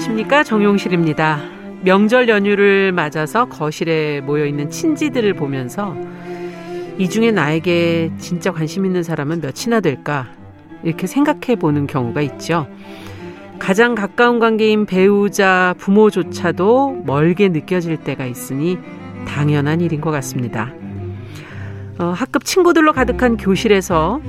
[0.00, 1.40] 안녕하십니까 정용실입니다.
[1.82, 5.94] 명절 연휴를 맞아서 거실에 모여 있는 친지들을 보면서
[6.96, 10.28] 이 중에 나에게 진짜 관심 있는 사람은 몇이나 될까
[10.82, 12.66] 이렇게 생각해 보는 경우가 있죠.
[13.58, 18.78] 가장 가까운 관계인 배우자, 부모조차도 멀게 느껴질 때가 있으니
[19.26, 20.72] 당연한 일인 것 같습니다.
[21.98, 24.22] 어, 학급 친구들로 가득한 교실에서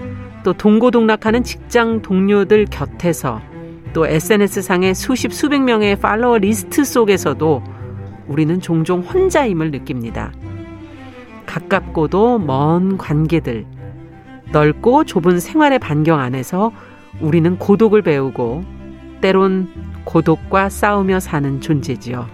[0.43, 3.41] 또 동고동락하는 직장 동료들 곁에서
[3.93, 7.63] 또 SNS상의 수십 수백 명의 팔로워 리스트 속에서도
[8.27, 10.31] 우리는 종종 혼자임을 느낍니다.
[11.45, 13.65] 가깝고도 먼 관계들,
[14.51, 16.71] 넓고 좁은 생활의 반경 안에서
[17.19, 18.63] 우리는 고독을 배우고
[19.21, 19.69] 때론
[20.05, 22.25] 고독과 싸우며 사는 존재지요.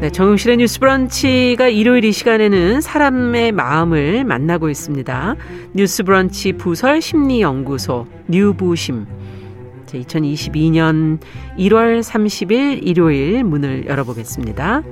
[0.00, 5.36] 네, 정용실의 뉴스 브런치가 일요일 이 시간에는 사람의 마음을 만나고 있습니다.
[5.74, 9.04] 뉴스 브런치 부설 심리 연구소 뉴부심.
[9.88, 11.18] 2022년
[11.58, 14.82] 1월 30일 일요일 문을 열어보겠습니다.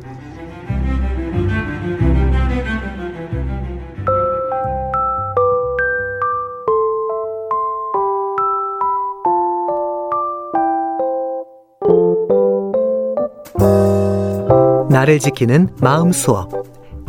[15.09, 16.51] 나를 지키는 마음 수업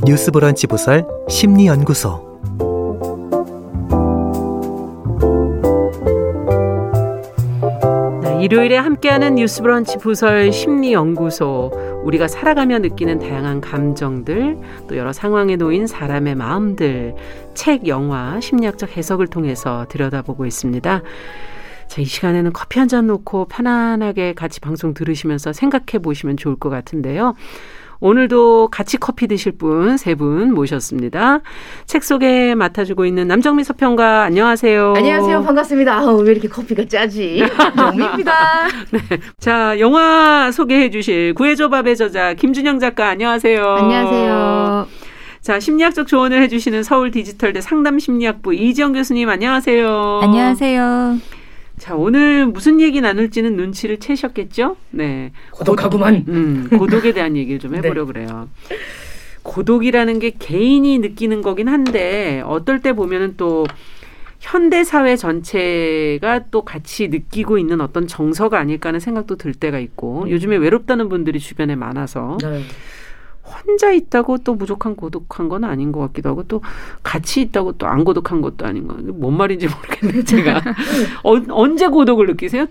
[0.06, 2.30] 뉴스 브런치 부설 심리 연구소
[8.24, 11.72] 네, 일요일에 함께하는 뉴스 브런치 부설 심리 연구소
[12.06, 17.16] 우리가 살아가며 느끼는 다양한 감정들 또 여러 상황에 놓인 사람의 마음들
[17.54, 21.02] 책, 영화, 심리학적 해석을 통해서 들여다보고 있습니다.
[21.90, 26.70] 자, 이 시간에는 커피 한 잔 놓고 편안하게 같이 방송 들으시면서 생각해 보시면 좋을 것
[26.70, 27.36] 같은데요.
[28.02, 31.42] 오늘도 같이 커피 드실 분세분 모셨습니다.
[31.86, 34.94] 책 소개 맡아주고 있는 남정미 서평가 안녕하세요.
[34.96, 35.44] 안녕하세요.
[35.44, 35.98] 반갑습니다.
[35.98, 37.44] 아우, 왜 이렇게 커피가 짜지?
[37.76, 38.34] 정미입니다.
[38.92, 39.00] 네.
[39.40, 43.66] 자, 영화 소개해 주실 구해줘 밥의 저자 김준영 작가 안녕하세요.
[43.66, 44.88] 안녕하세요.
[45.42, 50.20] 자, 심리학적 조언을 해주시는 서울 디지털대 상담 심리학부 이지영 교수님 안녕하세요.
[50.24, 51.39] 안녕하세요.
[51.80, 54.76] 자, 오늘 무슨 얘기 나눌지는 눈치를 채셨겠죠?
[54.92, 55.32] 네.
[55.52, 56.26] 고독하구만.
[56.28, 58.50] 음, 고독에 대한 얘기를 좀 해보려 고 그래요.
[59.44, 63.66] 고독이라는 게 개인이 느끼는 거긴 한데 어떨 때 보면은 또
[64.40, 70.30] 현대 사회 전체가 또 같이 느끼고 있는 어떤 정서가 아닐까 하는 생각도 들 때가 있고
[70.30, 72.62] 요즘에 외롭다는 분들이 주변에 많아서 네.
[73.50, 76.62] 혼자 있다고 또 무조건 고독한 건 아닌 것 같기도 하고 또
[77.04, 78.96] 같이 있다고 또 안 고독한 것도 아닌 거.
[79.14, 80.62] 뭔 말인지 모르겠네 제가.
[81.24, 82.68] 어, 언제 고독을 느끼세요?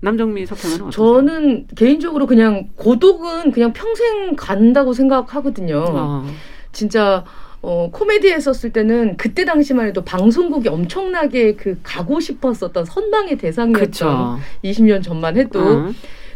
[0.00, 0.90] 남정미 어떠세요?
[0.90, 5.84] 저는 개인적으로 그냥 고독은 그냥 평생 간다고 생각하거든요.
[5.88, 6.26] 어.
[6.72, 7.24] 진짜
[7.62, 14.38] 어, 코미디 했었을 때는 그때 당시만 해도 방송국이 엄청나게 그 가고 싶었었던 선망의 대상이었던 그쵸.
[14.62, 15.90] 20년 전만 해도 어.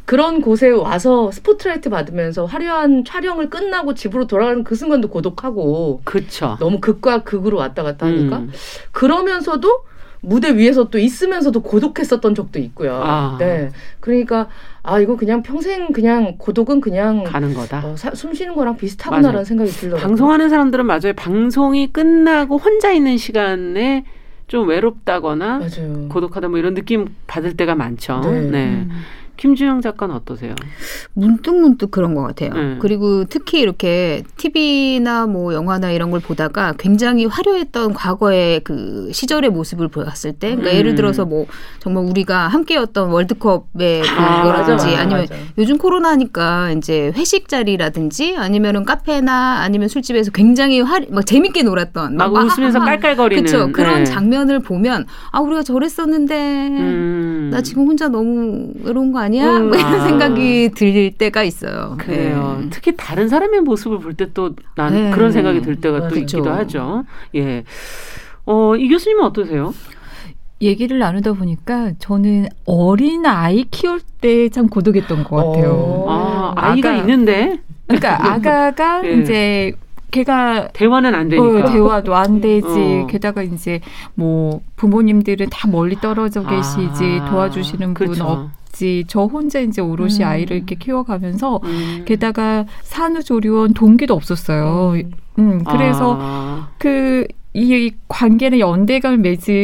[0.09, 6.57] 그런 곳에 와서 스포트라이트 받으면서 화려한 촬영을 끝나고 집으로 돌아가는 그 순간도 고독하고 그쵸.
[6.61, 8.51] 너무 극과 극으로 왔다 갔다 하니까 음.
[8.91, 9.85] 그러면서도
[10.23, 12.99] 무대 위에서 또 있으면서도 고독했었던 적도 있고요.
[13.05, 13.37] 아.
[13.39, 13.69] 네.
[14.01, 14.49] 그러니까
[14.83, 17.87] 아 이거 그냥 평생 그냥 고독은 그냥 가는 거다.
[17.87, 19.45] 어, 사- 숨 쉬는 거랑 비슷하구나라는.
[19.45, 20.03] 생각이 들더라고요.
[20.09, 21.13] 방송하는 사람들은 맞아요.
[21.17, 24.07] 방송이 끝나고 혼자 있는 시간에
[24.47, 26.09] 좀 외롭다거나 맞아요.
[26.09, 28.21] 고독하다 뭐 이런 느낌 받을 때가 많죠.
[28.21, 28.41] 네.
[28.41, 28.65] 네.
[28.69, 28.91] 음.
[29.39, 30.55] 김주영 작가는 어떠세요?
[31.15, 32.51] 문득 문득 그런 것 같아요.
[32.55, 32.79] 음.
[32.81, 39.89] 그리고 특히 이렇게 TV나 뭐 영화나 이런 걸 보다가 굉장히 화려했던 과거의 그 시절의 모습을
[39.89, 40.77] 보았을 때, 그러니까 음.
[40.77, 41.47] 예를 들어서 뭐
[41.79, 45.35] 정말 우리가 함께였던 월드컵의 아, 그거라든지 아 니면 맞아.
[45.57, 52.33] 요즘 코로나니까 이제 회식 자리라든지 아니면은 카페나 아니면 술집에서 굉장히 화, 막 재밌게 놀았던 막
[52.33, 52.81] 막 웃으면서.
[52.81, 54.05] 깔깔거리는 그쵸 그런 네.
[54.05, 56.35] 장면을 보면 아 우리가 저랬었는데
[56.69, 57.49] 음.
[57.53, 59.28] 나 지금 혼자 너무 외로운 거 아니야?
[59.37, 60.07] 음, 뭐 이런 아.
[60.07, 61.97] 생각이 들 때가 있어요.
[61.99, 62.59] 그래요.
[62.63, 62.69] 네.
[62.71, 65.11] 특히 다른 사람의 모습을 볼 때 또난 네.
[65.13, 66.21] 그런 생각이 들 때가 또 맞아요.
[66.21, 67.05] 있기도 하죠.
[67.35, 67.65] 예.
[68.47, 69.75] 어, 이 교수님은 어떠세요?
[70.61, 75.71] 얘기를 나누다 보니까 저는 어린 아이 키울 때 참 고독했던 것 같아요.
[75.73, 76.07] 어.
[76.09, 79.13] 아, 아이가 아가- 있는데 그러니까 아가가 예.
[79.21, 79.73] 이제
[80.11, 81.69] 걔가 대화는 안 되니까.
[81.69, 82.67] 어, 대화도 안 되지.
[82.67, 83.07] 어.
[83.09, 83.81] 게다가 이제
[84.15, 88.25] 뭐 부모님들은 다 멀리 떨어져 계시지 아, 도와주시는 분 그쵸.
[88.25, 89.05] 없지.
[89.09, 90.25] 저 혼자 이제 오롯이 음.
[90.25, 92.05] 아이를 이렇게 키워가면서 음.
[92.07, 94.95] 게다가 산후조리원 동기도 없었어요.
[95.39, 99.55] 음, 그래서 아, 그 이 관계는 연대감을 맺은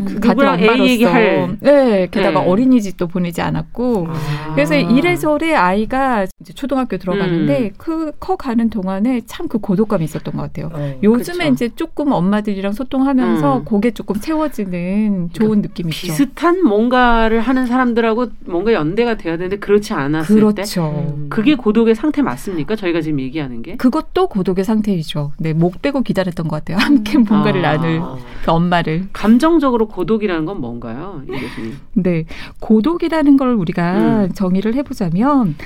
[0.00, 1.56] 음, 그 같은 엄마로서.
[1.60, 2.46] 네 게다가 네.
[2.46, 4.52] 어린이집도 보내지 않았고 아.
[4.54, 6.98] 그래서 이래저래 아이가 이제 초등학교 음.
[6.98, 10.70] 들어가는데 그 커가는 동안에 참 그 고독감이 있었던 것 같아요.
[10.72, 10.98] 어.
[11.02, 11.52] 요즘에 그쵸.
[11.52, 13.64] 이제 조금 엄마들이랑 소통하면서 음.
[13.64, 16.06] 그게 조금 채워지는 좋은 느낌이 있죠.
[16.06, 21.14] 비슷한 뭔가를 하는 사람들하고 뭔가 연대가 돼야 되는데 그렇지 않았을 때 그렇죠.
[21.16, 21.26] 음.
[21.28, 22.76] 그게 고독의 상태 맞습니까?
[22.76, 25.32] 저희가 지금 얘기하는 게 그것도 고독의 상태이죠.
[25.38, 26.78] 네, 목 빼고 기다렸던 것 같아요.
[26.78, 27.72] 함께 뭔가를 아.
[27.76, 28.02] 나눌
[28.44, 29.08] 그 엄마를.
[29.12, 31.76] 감정적으로 고독이라는 건 뭔가요, 이 교수님?
[31.94, 32.24] 네,
[32.60, 34.32] 고독이라는 걸 우리가 음.
[34.32, 35.56] 정의를 해보자면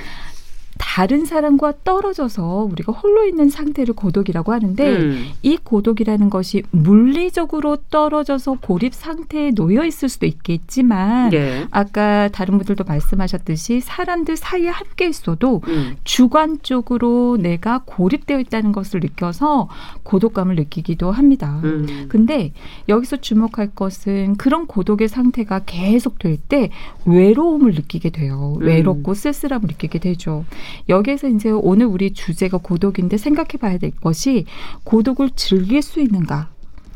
[0.77, 5.29] 다른 사람과 떨어져서 우리가 홀로 있는 상태를 고독이라고 하는데 음.
[5.41, 11.67] 이 고독이라는 것이 물리적으로 떨어져서 고립 상태에 놓여 있을 수도 있겠지만 예.
[11.71, 15.95] 아까 다른 분들도 말씀하셨듯이 사람들 사이에 함께 있어도 음.
[16.03, 19.69] 주관적으로 내가 고립되어 있다는 것을 느껴서
[20.03, 21.59] 고독감을 느끼기도 합니다.
[21.63, 22.07] 음.
[22.09, 22.53] 근데
[22.89, 26.69] 여기서 주목할 것은 그런 고독의 상태가 계속될 때
[27.05, 28.57] 외로움을 느끼게 돼요.
[28.59, 28.65] 음.
[28.65, 30.45] 외롭고 쓸쓸함을 느끼게 되죠.
[30.89, 34.45] 여기에서 이제 오늘 우리 주제가 고독인데 생각해 봐야 될 것이
[34.83, 36.49] 고독을 즐길 수 있는가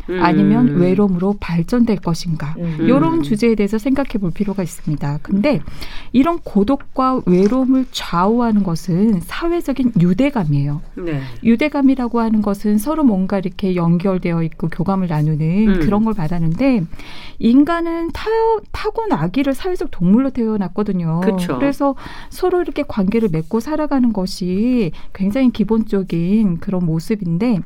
[0.09, 0.21] 음.
[0.21, 2.77] 아니면 외로움으로 발전될 것인가 음.
[2.79, 2.85] 음.
[2.85, 5.19] 이런 주제에 대해서 생각해 볼 필요가 있습니다.
[5.21, 5.61] 근데
[6.11, 10.81] 이런 고독과 외로움을 좌우하는 것은 사회적인 유대감이에요.
[10.95, 11.21] 네.
[11.43, 15.79] 유대감이라고 하는 것은 서로 뭔가 이렇게 연결되어 있고 교감을 나누는 음.
[15.81, 16.83] 그런 걸 말하는데
[17.39, 18.29] 인간은 타,
[18.71, 21.21] 타고나기를 사회적 동물로 태어났거든요.
[21.21, 21.57] 그쵸.
[21.59, 21.95] 래서
[22.29, 27.59] 서로 이렇게 관계를 맺고 살아가는 것이 굉장히 기본적인 그런 모습인데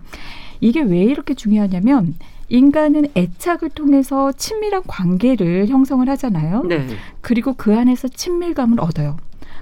[0.59, 2.15] 이게 왜 이렇게 중요하냐면
[2.49, 6.63] 인간은 애착을 통해서 친밀한 관계를 형성을 하잖아요.
[6.63, 6.87] 네.
[7.21, 9.17] 그리고 그 안에서 친밀감을 얻어요.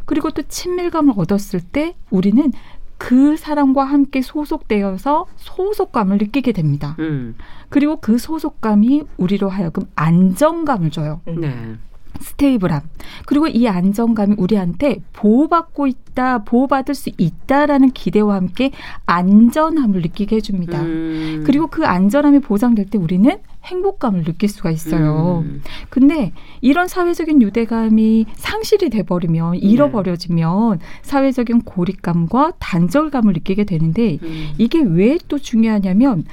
[0.06, 2.52] 그리고 또 친밀감을 얻었을 때 우리는
[2.98, 6.96] 그 사람과 함께 소속되어서 소속감을 느끼게 됩니다.
[7.00, 7.36] 음.
[7.70, 11.22] 그리고 그 소속감이 우리로 하여금 안정감을 줘요.
[11.28, 11.42] 음.
[11.42, 11.76] 네.
[12.20, 12.82] stable함.
[13.26, 18.72] 그리고 이 안정감이 우리한테 보호받고 있다, 보호받을 수 있다라는 기대와 함께
[19.06, 20.82] 안전함을 느끼게 해줍니다.
[20.82, 21.44] 음.
[21.46, 25.44] 그리고 그 안전함이 보장될 때 우리는 행복감을 느낄 수가 있어요.
[25.46, 25.62] 음.
[25.90, 26.32] 근데
[26.62, 29.58] 이런 사회적인 유대감이 상실이 돼버리면 네.
[29.60, 34.54] 잃어버려지면 사회적인 고립감과 단절감을 느끼게 되는데 음.
[34.58, 36.26] 이게 왜 또 중요하냐면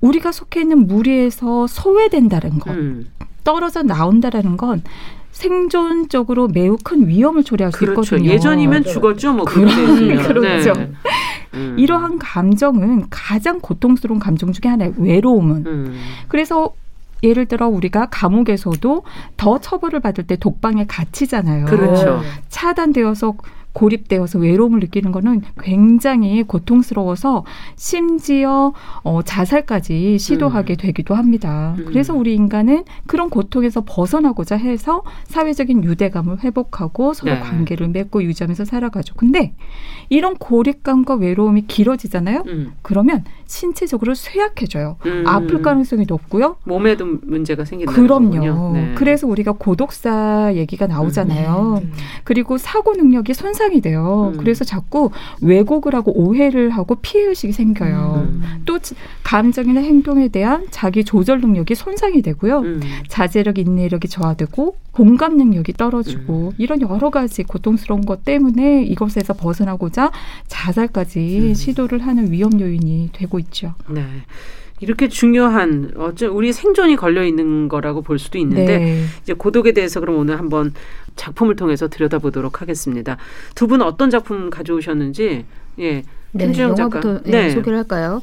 [0.00, 3.06] 우리가 속해 있는 무리에서 소외된다는 것, 음.
[3.44, 4.82] 떨어져 나온다라는 건
[5.40, 8.16] 생존적으로 매우 큰 위험을 초래할 수 그렇죠.
[8.16, 8.30] 있거든요.
[8.30, 8.92] 예전이면 맞아요.
[8.92, 10.22] 죽었죠, 뭐 했으면.
[10.28, 10.72] 그렇죠.
[10.74, 10.90] 네.
[11.54, 11.76] 음.
[11.78, 14.92] 이러한 감정은 가장 고통스러운 감정 중에 하나예요.
[14.98, 15.64] 외로움은.
[15.66, 16.00] 음.
[16.28, 16.74] 그래서
[17.22, 19.02] 예를 들어 우리가 감옥에서도
[19.36, 21.66] 더 처벌을 받을 때 독방에 갇히잖아요.
[21.66, 22.20] 그렇죠.
[22.48, 23.34] 차단되어서
[23.72, 27.44] 고립되어서 외로움을 느끼는 거는 굉장히 고통스러워서
[27.76, 28.72] 심지어
[29.02, 31.74] 어, 자살까지 시도하게 되기도 합니다.
[31.78, 31.84] 음.
[31.86, 37.40] 그래서 우리 인간은 그런 고통에서 벗어나고자 해서 사회적인 유대감을 회복하고 서로 네.
[37.40, 39.14] 관계를 맺고 유지하면서 살아가죠.
[39.16, 39.54] 근데
[40.08, 42.44] 이런 고립감과 외로움이 길어지잖아요.
[42.46, 42.72] 음.
[42.82, 44.96] 그러면 신체적으로 쇠약해져요.
[45.06, 45.24] 음.
[45.26, 46.56] 아플 가능성이 높고요.
[46.64, 47.92] 몸에도 문제가 생긴다.
[47.92, 48.72] 그럼요.
[48.74, 48.92] 네.
[48.94, 51.80] 그래서 우리가 고독사 얘기가 나오잖아요.
[51.82, 51.92] 음.
[52.22, 54.30] 그리고 사고 능력이 손상이 돼요.
[54.34, 54.38] 음.
[54.38, 55.10] 그래서 자꾸
[55.42, 58.28] 왜곡을 하고 오해를 하고 피해 의식이 생겨요.
[58.28, 58.62] 음.
[58.64, 62.60] 또 지- 감정이나 행동에 대한 자기 조절 능력이 손상이 되고요.
[62.60, 62.80] 음.
[63.08, 66.52] 자제력, 인내력이 저하되고 공감 능력이 떨어지고 음.
[66.58, 70.10] 이런 여러 가지 고통스러운 것 때문에 이것에서 벗어나고자
[70.48, 71.54] 자살까지 음.
[71.54, 73.74] 시도를 하는 위험 요인이 되고 있죠.
[73.88, 74.04] 네.
[74.80, 79.04] 이렇게 중요한 어째 우리 생존이 걸려 있는 거라고 볼 수도 있는데 네.
[79.22, 80.72] 이제 고독에 대해서 그럼 오늘 한번
[81.16, 83.18] 작품을 통해서 들여다보도록 하겠습니다.
[83.54, 85.44] 두 분 어떤 작품 가져오셨는지
[85.80, 86.02] 예.
[86.32, 86.58] 네.
[86.58, 87.50] 영화부터 네, 네.
[87.50, 88.22] 소개를 할까요?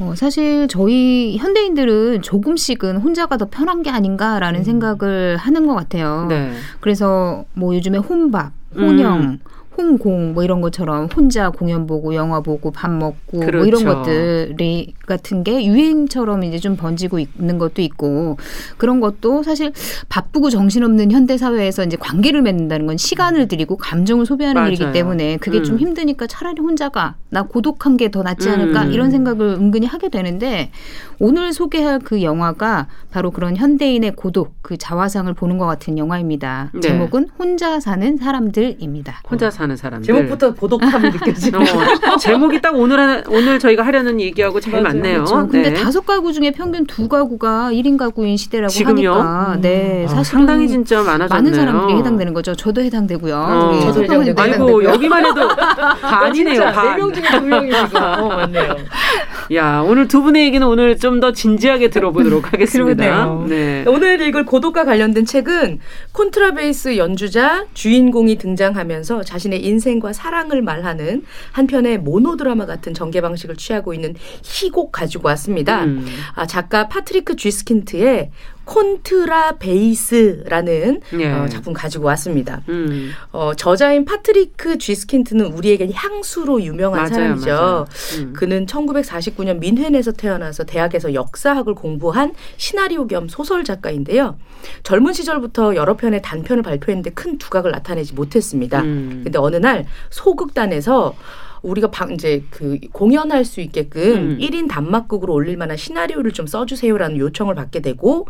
[0.00, 4.64] 어, 사실 저희 현대인들은 조금씩은 혼자가 더 편한 게 아닌가라는 음.
[4.64, 6.26] 생각을 하는 것 같아요.
[6.28, 6.52] 네.
[6.78, 9.38] 그래서 뭐 요즘에 혼밥, 혼영, 음.
[9.78, 13.58] 홍공 뭐 이런 것처럼 혼자 공연 보고 영화 보고 밥 먹고 그렇죠.
[13.58, 18.36] 뭐 이런 것들이 같은 게 유행처럼 이제 좀 번지고 있는 것도 있고
[18.76, 19.72] 그런 것도 사실
[20.08, 24.72] 바쁘고 정신없는 현대 사회에서 이제 관계를 맺는다는 건 시간을 들이고 감정을 소비하는 맞아요.
[24.72, 25.78] 일이기 때문에 그게 좀 음.
[25.80, 28.92] 힘드니까 차라리 혼자가 나 고독한 게 더 낫지 않을까 음.
[28.92, 30.70] 이런 생각을 은근히 하게 되는데
[31.18, 36.70] 오늘 소개할 그 영화가 바로 그런 현대인의 고독 그 자화상을 보는 것 같은 영화입니다.
[36.74, 36.80] 네.
[36.80, 39.22] 제목은 혼자 사는 사람들입니다.
[39.30, 40.06] 혼자 사는 사람들.
[40.06, 41.62] 제목부터 보독함이 느껴지네요.
[42.12, 44.94] 어, 제목이 딱 오늘 하나, 오늘 저희가 하려는 얘기하고 잘 맞아요.
[44.96, 45.24] 맞네요.
[45.50, 45.74] 근데 네.
[45.74, 49.12] 다섯 가구 중에 평균 두 가구가 1인 가구인 시대라고 지금요?
[49.12, 51.28] 하니까 네, 아, 사실 상당히 진짜 많아졌네요.
[51.28, 52.54] 많은 사람들이 해당되는 거죠.
[52.54, 53.34] 저도 해당되고요.
[53.36, 53.70] 어.
[53.72, 54.34] 우리 저도 해당되고요.
[54.38, 54.84] 아이고.
[54.84, 55.48] 여기만 해도
[56.00, 56.54] 반이네요.
[56.54, 56.90] 진짜 반.
[56.96, 58.02] 네명 중에 두 명이 지금.
[58.02, 58.76] 어, 맞네요.
[59.54, 63.44] 야, 오늘 두 분의 얘기는 오늘 좀 더 진지하게 들어보도록 하겠습니다.
[63.48, 63.82] 네.
[63.88, 65.80] 오늘 읽을 고독과 관련된 책은
[66.12, 74.14] 콘트라베이스 연주자 주인공이 등장하면서 자신의 인생과 사랑을 말하는 한편의 모노드라마 같은 전개 방식을 취하고 있는
[74.44, 75.84] 희곡 가지고 왔습니다.
[75.84, 76.06] 음.
[76.34, 78.30] 아, 작가 파트리크 쥐스킨트의
[78.68, 81.32] 콘트라 베이스라는 예.
[81.32, 82.60] 어, 작품 가지고 왔습니다.
[82.68, 83.12] 음.
[83.32, 87.46] 어, 저자인 파트리크 쥐스킨트는 우리에겐 향수로 유명한 맞아요, 사람이죠.
[87.50, 87.86] 맞아요.
[88.18, 88.32] 음.
[88.34, 94.36] 그는 1949년 뮌헨에서 태어나서 대학에서 역사학을 공부한 시나리오 겸 소설 작가인데요.
[94.82, 98.82] 젊은 시절부터 여러 편의 단편을 발표했는데 큰 두각을 나타내지 못했습니다.
[98.82, 99.22] 음.
[99.24, 101.14] 근데 어느 날 소극단에서
[101.62, 104.38] 우리가 방 이제 그 공연할 수 있게끔 음.
[104.40, 108.26] 1인 단막극으로 올릴 만한 시나리오를 좀 써주세요라는 요청을 받게 되고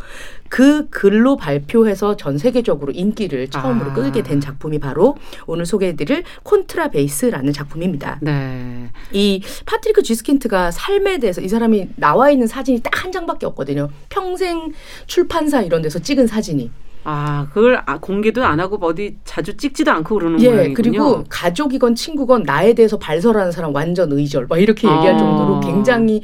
[0.49, 3.94] 그 글로 발표해서 전 세계적으로 인기를 처음으로 아.
[3.94, 5.16] 끌게 된 작품이 바로
[5.47, 8.18] 오늘 소개해드릴 콘트라 베이스라는 작품입니다.
[8.20, 8.90] 네.
[9.12, 13.88] 이 파트리크 쥐스킨트가 삶에 대해서 이 사람이 나와 있는 사진이 딱 한 장밖에 없거든요.
[14.08, 14.73] 평생
[15.06, 16.70] 출판사 이런 데서 찍은 사진이.
[17.11, 20.75] 아, 그걸 아, 공개도 안 하고 어디 자주 찍지도 않고 그러는 예, 모양이군요.
[20.75, 24.47] 그리고 가족이건 친구건 나에 대해서 발설하는 사람 완전 의절.
[24.47, 25.19] 막 이렇게 얘기할 아.
[25.19, 26.21] 정도로 굉장히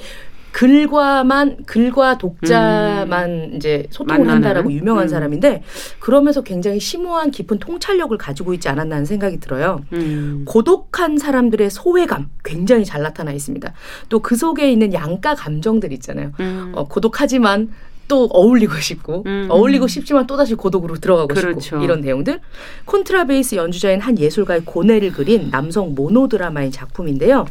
[0.52, 4.26] 글과만 글과 독자만 이제 소통을 음.
[4.26, 4.46] 만나는?
[4.46, 5.08] 한다라고 유명한 음.
[5.08, 5.62] 사람인데
[5.98, 9.80] 그러면서 굉장히 심오한 깊은 통찰력을 가지고 있지 않았나 하는 생각이 들어요.
[9.94, 10.44] 음.
[10.46, 13.72] 고독한 사람들의 소외감 굉장히 잘 나타나 있습니다.
[14.10, 16.32] 또 그 속에 있는 양가 감정들 있잖아요.
[16.40, 16.72] 음.
[16.74, 17.70] 어, 고독하지만
[18.08, 19.46] 또 어울리고 싶고 음.
[19.48, 21.60] 어울리고 싶지만 또 다시 고독으로 들어가고 그렇죠.
[21.60, 22.40] 싶고 이런 내용들
[22.84, 27.46] 콘트라베이스 연주자인 한 예술가의 고뇌를 그린 남성 모노드라마인 작품인데요.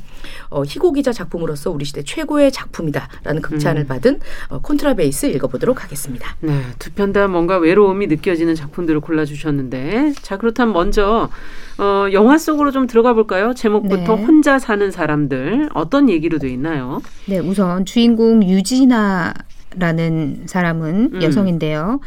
[0.50, 3.88] 어, 희곡이자 작품으로서 우리 시대 최고의 작품이다라는 극찬을 음.
[3.88, 4.20] 받은
[4.50, 6.36] 어, 콘트라베이스 읽어보도록 하겠습니다.
[6.42, 11.30] 네, 두 편 다 뭔가 외로움이 느껴지는 작품들을 골라주셨는데, 자 그렇다면 먼저
[11.78, 13.54] 어, 영화 속으로 좀 들어가 볼까요?
[13.54, 14.24] 제목부터 네.
[14.24, 17.02] 혼자 사는 사람들 어떤 얘기로 돼 있나요?
[17.26, 19.34] 네, 우선 주인공 유진아
[19.78, 21.22] 라는 사람은 음.
[21.22, 22.00] 여성인데요.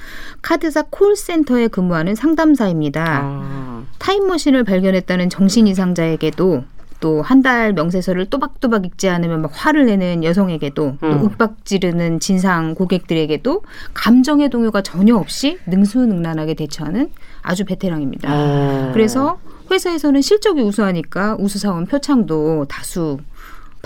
[0.42, 3.20] 카드사 콜센터에 근무하는 상담사입니다.
[3.22, 6.64] 아, 타임머신을 발견했다는 정신 이상자에게도
[7.00, 11.24] 또 한 달 명세서를 또박또박 읽지 않으면 막 화를 내는 여성에게도 또 음.
[11.24, 17.10] 윽박 지르는 진상 고객들에게도 감정의 동요가 전혀 없이 능수능란하게 대처하는
[17.42, 18.28] 아주 베테랑입니다.
[18.32, 18.90] 어.
[18.94, 19.38] 그래서
[19.70, 23.18] 회사에서는 실적이 우수하니까 우수사원 표창도 다수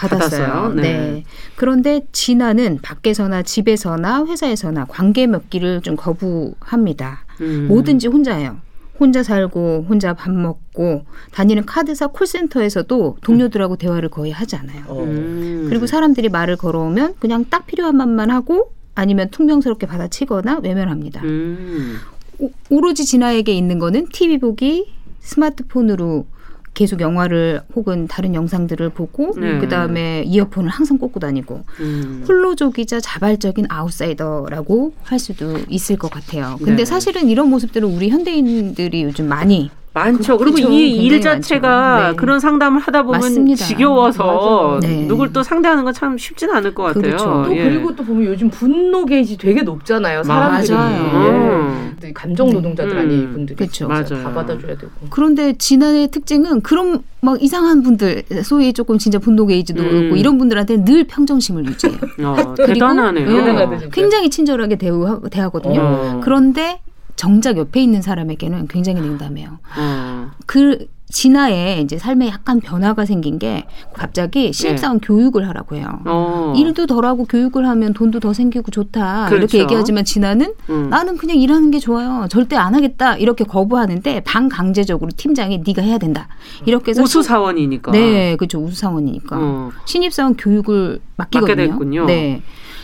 [0.08, 0.46] 받았어요.
[0.46, 0.72] 받았어요.
[0.74, 0.82] 네.
[0.82, 1.24] 네.
[1.56, 7.24] 그런데 진아는 밖에서나 집에서나 회사에서나 관계 맺기를 좀 거부합니다.
[7.40, 7.66] 음.
[7.68, 8.58] 뭐든지 혼자 해요.
[8.98, 14.84] 혼자 살고 혼자 밥 먹고 다니는 카드사 콜센터에서도 동료들하고 대화를 거의 하지 않아요.
[14.88, 15.66] 어, 음.
[15.70, 21.22] 그리고 사람들이 말을 걸어오면 그냥 딱 필요한 말만 하고 아니면 퉁명스럽게 받아치거나 외면합니다.
[21.24, 21.96] 음.
[22.38, 26.26] 오- 오로지 진아에게 있는 거는 TV 보기, 스마트폰으로
[26.74, 29.58] 계속 영화를 혹은 다른 영상들을 보고 네.
[29.58, 32.24] 그다음에 이어폰을 항상 꽂고 다니고 음.
[32.26, 36.56] 홀로족이자 자발적인 아웃사이더라고 할 수도 있을 것 같아요.
[36.58, 36.84] 근데 네.
[36.84, 40.38] 사실은 이런 모습들은 우리 현대인들이 요즘 많이 많죠.
[40.38, 40.70] 그- 그리고 그죠.
[40.70, 41.48] 이일 굉장히 많죠.
[41.48, 42.16] 자체가 네.
[42.16, 43.64] 그런 상담을 하다 보면 맞습니다.
[43.64, 44.78] 지겨워서.
[44.82, 45.06] 네.
[45.06, 47.02] 누굴 또 상대하는 건 참 쉽지는 않을 것 같아요.
[47.02, 47.44] 그렇죠.
[47.46, 47.64] 또 예.
[47.64, 50.22] 그리고 또 보면 요즘 분노 게이지 되게 높잖아요.
[50.22, 50.72] 사람들이.
[50.72, 51.90] 맞아요.
[52.04, 52.12] 예.
[52.12, 52.98] 감정 노동자들 음.
[52.98, 53.88] 아니 분들이 그쵸.
[53.88, 54.24] 진짜 맞아요.
[54.24, 54.90] 다 받아줘야 되고.
[55.10, 60.04] 그런데 진아의 특징은 그런 막 이상한 분들 소위 조금 진짜 분노 게이지도 음.
[60.04, 61.98] 있고 이런 분들한테 늘 평정심을 유지해요.
[62.24, 63.62] 어, 그리고 대단하네요.
[63.64, 63.78] 어.
[63.92, 65.80] 굉장히 친절하게 대우 대하거든요.
[65.80, 66.20] 어.
[66.22, 66.80] 그런데
[67.20, 69.58] 정작 옆에 있는 사람에게는 굉장히 냉담해요.
[69.78, 70.30] 어.
[70.46, 75.86] 그 진아의 이제 삶에 약간 변화가 생긴 게 갑자기 신입사원 교육을 하라고 해요.
[76.02, 76.10] 네.
[76.10, 76.54] 어.
[76.56, 79.36] 일도 덜하고 교육을 하면 돈도 더 생기고 좋다 그렇죠.
[79.36, 80.88] 이렇게 얘기하지만 진아는 음.
[80.88, 86.26] 나는 그냥 일하는 게 좋아요 절대 안 하겠다 이렇게 거부하는데 반강제적으로 팀장이 네가 해야 된다
[86.64, 87.92] 이렇게 해서 우수 신- 사원이니까.
[87.92, 89.70] 네 그렇죠 우수 사원이니까 어.
[89.84, 91.54] 신입사원 교육을 맡기거든요.
[91.56, 92.06] 맡게 됐군요.
[92.06, 92.40] 네.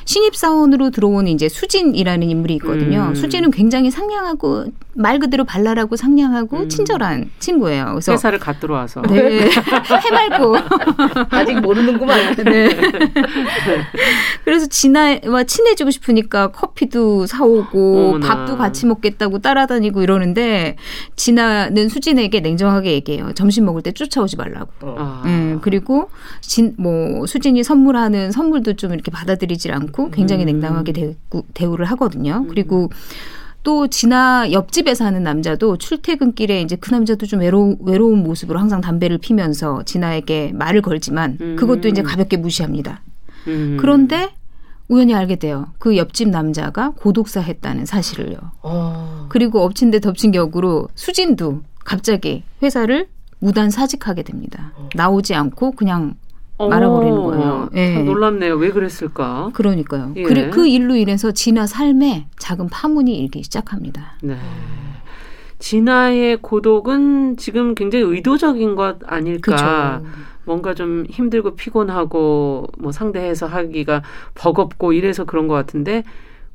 [0.07, 3.09] 신입 사원으로 들어오는 이제 수진이라는 인물이 있거든요.
[3.09, 3.15] 음.
[3.15, 6.69] 수진은 굉장히 상냥하고 말 그대로 발랄하고 상냥하고 음.
[6.69, 7.87] 친절한 친구예요.
[7.91, 9.03] 그래서 회사를 갓 들어와서.
[9.03, 9.51] 네.
[9.51, 10.57] 해맑고
[11.31, 12.37] 아직 모르는구만.
[12.37, 12.69] 네.
[14.45, 18.27] 그래서 진아와 친해지고 싶으니까 커피도 사오고 어머나.
[18.27, 20.77] 밥도 같이 먹겠다고 따라다니고 이러는데
[21.17, 23.33] 진아는 수진에게 냉정하게 얘기해요.
[23.35, 24.71] 점심 먹을 때 쫓아오지 말라고.
[24.99, 25.23] 아.
[25.27, 26.11] 음, 그리고
[26.41, 30.47] 진, 뭐, 수진이 선물하는 선물도 좀 이렇게 받아들이질 않고 굉장히 음.
[30.47, 31.15] 냉담하게 대우,
[31.55, 32.45] 대우를 하거든요.
[32.49, 32.91] 그리고
[33.63, 39.19] 또 진아 옆집에 사는 남자도 출퇴근길에 이제 그 남자도 좀 외로, 외로운 모습으로 항상 담배를
[39.19, 41.57] 피면서 진아에게 말을 걸지만 음.
[41.57, 43.01] 그것도 이제 가볍게 무시합니다.
[43.49, 43.77] 음.
[43.81, 44.31] 그런데
[44.89, 45.67] 우연히 알게 돼요.
[45.79, 48.37] 그 옆집 남자가 고독사 했다는 사실을요.
[48.63, 49.27] 어.
[49.31, 53.09] 그리고 엎친 데 덮친 격으로 수진도 갑자기 회사를
[53.41, 54.73] 무단 사직하게 됩니다.
[54.95, 56.15] 나오지 않고 그냥
[56.59, 57.69] 말아버리는 거예요.
[57.75, 57.95] 예.
[57.95, 58.57] 참 놀랍네요.
[58.57, 59.51] 왜 그랬을까?
[59.53, 60.13] 그러니까요.
[60.17, 60.23] 예.
[60.23, 64.15] 그, 그 일로 인해서 진아 삶에 작은 파문이 일기 시작합니다.
[64.23, 64.37] 네.
[65.59, 70.01] 진아의 고독은 지금 굉장히 의도적인 것 아닐까.
[70.03, 70.27] 그쵸.
[70.45, 74.03] 뭔가 좀 힘들고 피곤하고 뭐 상대해서 하기가
[74.35, 76.05] 버겁고 이래서 그런 것 같은데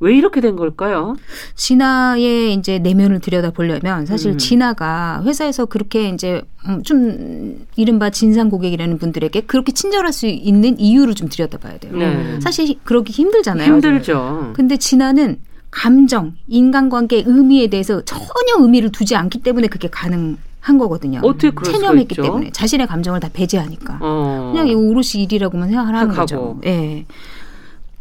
[0.02, 1.16] 왜 이렇게 된 걸까요?
[1.56, 4.38] 진아의 이제 내면을 들여다 보려면 사실 음.
[4.38, 11.14] 진아가 회사에서 그렇게 이제 음, 좀 이른바 진상 고객이라는 분들에게 그렇게 친절할 수 있는 이유를
[11.14, 11.96] 좀 들여다 봐야 돼요.
[11.96, 12.40] 네.
[12.42, 13.74] 사실 그러기 힘들잖아요.
[13.74, 14.54] 힘들죠.
[14.54, 15.38] 근데 진아는
[15.70, 21.22] 감정, 인간관계의 의미에 대해서 전혀 의미를 두지 않기 때문에 그게 가능 한 거거든요.
[21.24, 24.54] 어떻게 체념했기 때문에 자신의 감정을 다 배제하니까 어.
[24.54, 26.60] 그냥 오롯이 일이라고만 생각을 하는 거죠.
[26.66, 26.70] 예.
[26.72, 27.06] 네.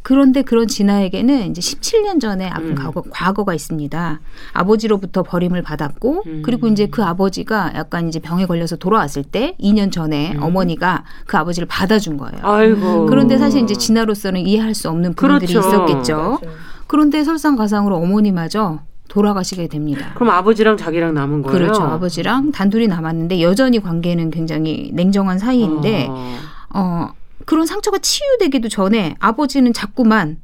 [0.02, 2.74] 그런데 그런 진아에게는 이제 17년 전에 아픈 음.
[2.74, 4.20] 과거, 과거가 있습니다.
[4.52, 6.42] 아버지로부터 버림을 받았고, 음.
[6.44, 10.42] 그리고 이제 그 아버지가 약간 이제 병에 걸려서 돌아왔을 때 2년 전에 음.
[10.42, 12.38] 어머니가 그 아버지를 받아준 거예요.
[12.42, 13.06] 아이고.
[13.06, 15.68] 그런데 사실 이제 진아로서는 이해할 수 없는 부분들이 그렇죠.
[15.68, 16.16] 있었겠죠.
[16.16, 16.38] 맞아요.
[16.86, 18.80] 그런데 설상가상으로 어머니마저
[19.10, 20.12] 돌아가시게 됩니다.
[20.14, 21.58] 그럼 아버지랑 자기랑 남은 거예요?
[21.58, 21.82] 그렇죠.
[21.82, 26.36] 아버지랑 단둘이 남았는데 여전히 관계는 굉장히 냉정한 사이인데 어,
[26.70, 27.08] 어
[27.46, 30.38] 그런 상처가 치유되기도 전에 아버지는 자꾸만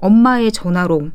[0.00, 1.10] 엄마의 전화로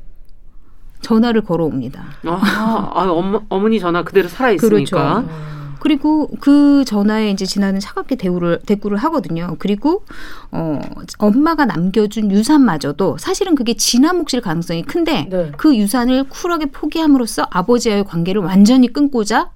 [1.02, 2.04] 전화를 걸어옵니다.
[2.25, 5.24] 아, 아 어머, 어머니 전화 그대로 살아 있으니까.
[5.24, 5.54] 그렇죠.
[5.84, 9.58] 그리고 그 전화에 이제 진아는 차갑게 대우를 대꾸를 하거든요.
[9.60, 10.06] 그리고
[10.50, 10.80] 어
[11.18, 15.52] 엄마가 남겨준 유산마저도 사실은 그게 진아 몫일 가능성이 큰데 네.
[15.58, 19.52] 그 유산을 쿨하게 포기함으로써 아버지와의 관계를 완전히 끊고자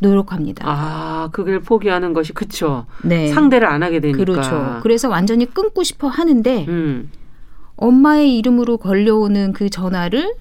[0.00, 0.64] 노력합니다.
[0.66, 2.86] 아, 그걸 포기하는 것이 그쵸.
[3.02, 3.28] 네.
[3.28, 4.18] 상대를 안 하게 되니까.
[4.18, 4.80] 그렇죠.
[4.82, 7.10] 그래서 완전히 끊고 싶어 하는데 음.
[7.76, 10.34] 엄마의 이름으로 걸려오는 그 전화를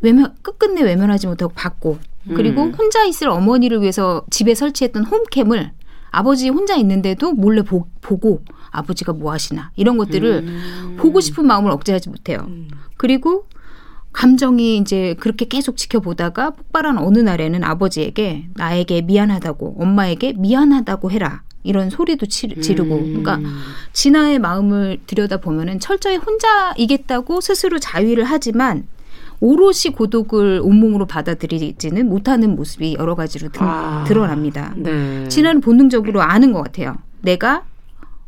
[0.00, 1.98] 외면 끝끝내 외면하지 못하고 받고
[2.34, 2.74] 그리고 음.
[2.74, 5.72] 혼자 있을 어머니를 위해서 집에 설치했던 홈캠을
[6.10, 10.96] 아버지 혼자 있는데도 몰래 보, 고 아버지가 뭐 하시나 이런 것들을 음.
[10.98, 12.44] 보고 싶은 마음을 억제하지 못해요.
[12.48, 12.68] 음.
[12.96, 13.46] 그리고
[14.14, 21.90] 감정이 이제 그렇게 계속 지켜보다가 폭발한 어느 날에는 아버지에게 나에게 미안하다고 엄마에게 미안하다고 해라 이런
[21.90, 23.22] 소리도 지르고 음.
[23.22, 23.40] 그러니까
[23.92, 28.86] 진아의 마음을 들여다 보면은 철저히 혼자이겠다고 스스로 자위를 하지만
[29.40, 34.72] 오롯이 고독을 온몸으로 받아들이지는 못하는 모습이 여러 가지로 드, 아, 드러납니다.
[34.76, 35.28] 네.
[35.28, 36.96] 진아는 본능적으로 아는 것 같아요.
[37.20, 37.64] 내가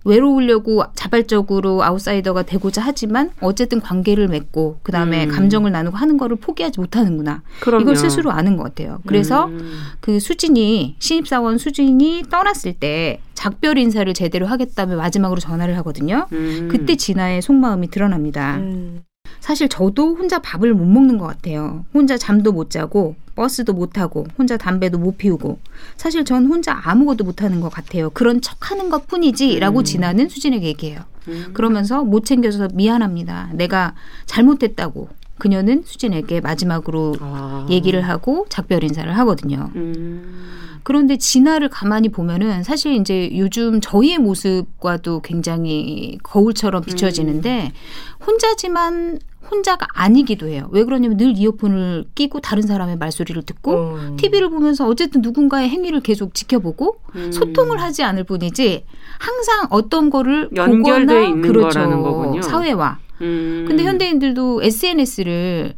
[0.06, 5.30] 외로우려고 자발적으로 아웃사이더가 되고자 하지만 어쨌든 관계를 맺고 그다음에 음.
[5.30, 7.42] 감정을 나누고 하는 거를 포기하지 못하는구나.
[7.60, 7.82] 그럼요.
[7.82, 9.00] 이걸 스스로 아는 것 같아요.
[9.06, 9.78] 그래서 음.
[10.00, 16.26] 그 수진이 신입사원 수진이 떠났을 때 작별 인사를 제대로 하겠다며 마지막으로 전화를 하거든요.
[16.32, 16.68] 음.
[16.70, 18.56] 그때 진아의 속마음이 드러납니다.
[18.56, 19.02] 음.
[19.40, 21.84] 사실 저도 혼자 밥을 못 먹는 것 같아요.
[21.94, 25.60] 혼자 잠도 못 자고 버스도 못 타고 혼자 담배도 못 피우고
[25.96, 28.10] 사실 전 혼자 아무것도 못 하는 것 같아요.
[28.10, 29.84] 그런 척 하는 것 뿐이지라고 음.
[29.84, 31.00] 진아는 수진에게 얘기해요.
[31.28, 31.50] 음.
[31.52, 33.50] 그러면서 못 챙겨줘서 미안합니다.
[33.52, 35.08] 내가 잘못했다고
[35.38, 37.66] 그녀는 수진에게 마지막으로 아.
[37.70, 39.70] 얘기를 하고 작별 인사를 하거든요.
[39.74, 40.75] 음.
[40.86, 48.24] 그런데 진아를 가만히 보면은 사실 이제 요즘 저희의 모습과도 굉장히 거울처럼 비춰지는데 음.
[48.24, 49.18] 혼자지만
[49.50, 50.68] 혼자가 아니기도 해요.
[50.70, 54.16] 왜 그러냐면 늘 이어폰을 끼고 다른 사람의 말소리를 듣고 음.
[54.16, 57.32] TV를 보면서 어쨌든 누군가의 행위를 계속 지켜보고 음.
[57.32, 58.84] 소통을 하지 않을 뿐이지
[59.18, 61.80] 항상 어떤 거를 연결돼 있는 그렇죠.
[61.80, 62.42] 거라는 거군요.
[62.42, 63.00] 사회와.
[63.22, 63.64] 음.
[63.66, 65.74] 근데 현대인들도 SNS를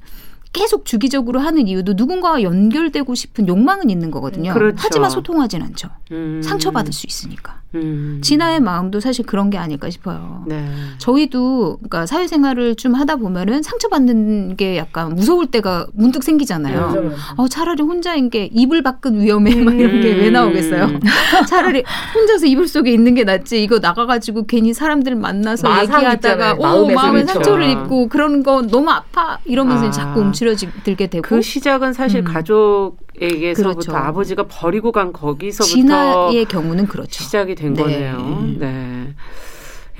[0.52, 4.52] 계속 주기적으로 하는 이유도 누군가와 연결되고 싶은 욕망은 있는 거거든요.
[4.54, 4.76] 그렇죠.
[4.80, 5.88] 하지만 소통하진 않죠.
[6.10, 6.40] 음.
[6.42, 7.60] 상처받을 수 있으니까.
[7.74, 8.20] 음.
[8.22, 10.44] 진아의 마음도 사실 그런 게 아닐까 싶어요.
[10.46, 10.68] 네.
[10.98, 16.90] 저희도 그러니까 사회생활을 좀 하다 보면은 상처받는 게 약간 무서울 때가 문득 생기잖아요.
[16.92, 20.84] 네, 어, 차라리 혼자인 게 이불 밖은 위험해 막 이런 게 왜 나오겠어요.
[20.84, 21.00] 음.
[21.48, 23.62] 차라리 혼자서 이불 속에 있는 게 낫지.
[23.62, 29.86] 이거 나가가지고 괜히 사람들 만나서 얘기하다가 오 마음에 상처를 입고 그러는 거 너무 아파 이러면서
[29.88, 29.90] 아.
[29.90, 32.24] 자꾸 움츠러들게 되고 그 시작은 사실 음.
[32.24, 33.96] 가족 에게서부터 그렇죠.
[33.96, 37.22] 아버지가 버리고 간 거기서부터 진아의 경우는 그렇죠.
[37.22, 37.82] 시작이 된 네.
[37.82, 38.54] 거네요.
[38.58, 39.14] 네.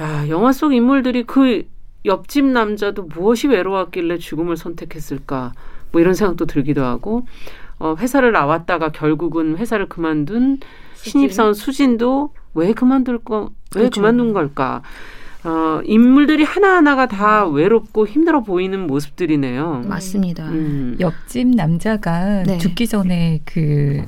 [0.00, 1.64] 야, 영화 속 인물들이 그
[2.04, 5.52] 옆집 남자도 무엇이 외로웠길래 죽음을 선택했을까?
[5.90, 7.26] 뭐 이런 생각도 들기도 하고,
[7.78, 10.61] 어, 회사를 나왔다가 결국은 회사를 그만둔
[10.94, 11.11] 수진.
[11.12, 14.00] 신입사원 수진도 왜 그만둘 거, 왜 그렇죠.
[14.00, 14.83] 그만둔 걸까?
[15.48, 19.84] 어, 인물들이 하나하나가 다 외롭고 힘들어 보이는 모습들이네요.
[19.87, 20.46] 맞습니다.
[20.48, 20.96] 음.
[21.00, 22.58] 옆집 남자가 네.
[22.58, 24.02] 죽기 전에 그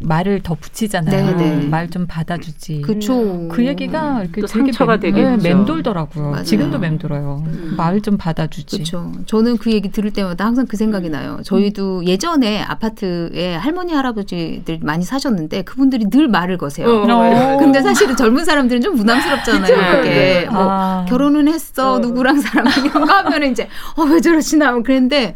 [0.00, 1.36] 말을 더 붙이잖아요.
[1.36, 1.66] 네, 네.
[1.68, 2.82] 말좀 받아주지.
[2.82, 3.48] 그쵸.
[3.50, 6.30] 그 얘기가 이렇게 또 상처가 되 네, 맴돌더라고요.
[6.30, 6.44] 맞아요.
[6.44, 7.42] 지금도 맴돌아요.
[7.46, 7.74] 음.
[7.76, 8.76] 말 좀 받아주지.
[8.76, 9.10] 그렇죠.
[9.26, 11.40] 저는 그 얘기 들을 때마다 항상 그 생각이 나요.
[11.44, 12.04] 저희도 음.
[12.06, 16.86] 예전에 아파트에 할머니 할아버지들 많이 사셨는데 그분들이 늘 말을 거세요.
[16.88, 17.56] 어, 어.
[17.58, 19.96] 근데 사실은 젊은 사람들은 좀 부담스럽잖아요.
[19.96, 20.46] 그게 네.
[20.50, 21.04] 뭐 아.
[21.08, 21.98] 결혼은 했어 어.
[21.98, 25.34] 누구랑 사람이고 하면 이제 어 왜 저러시나 그랬는데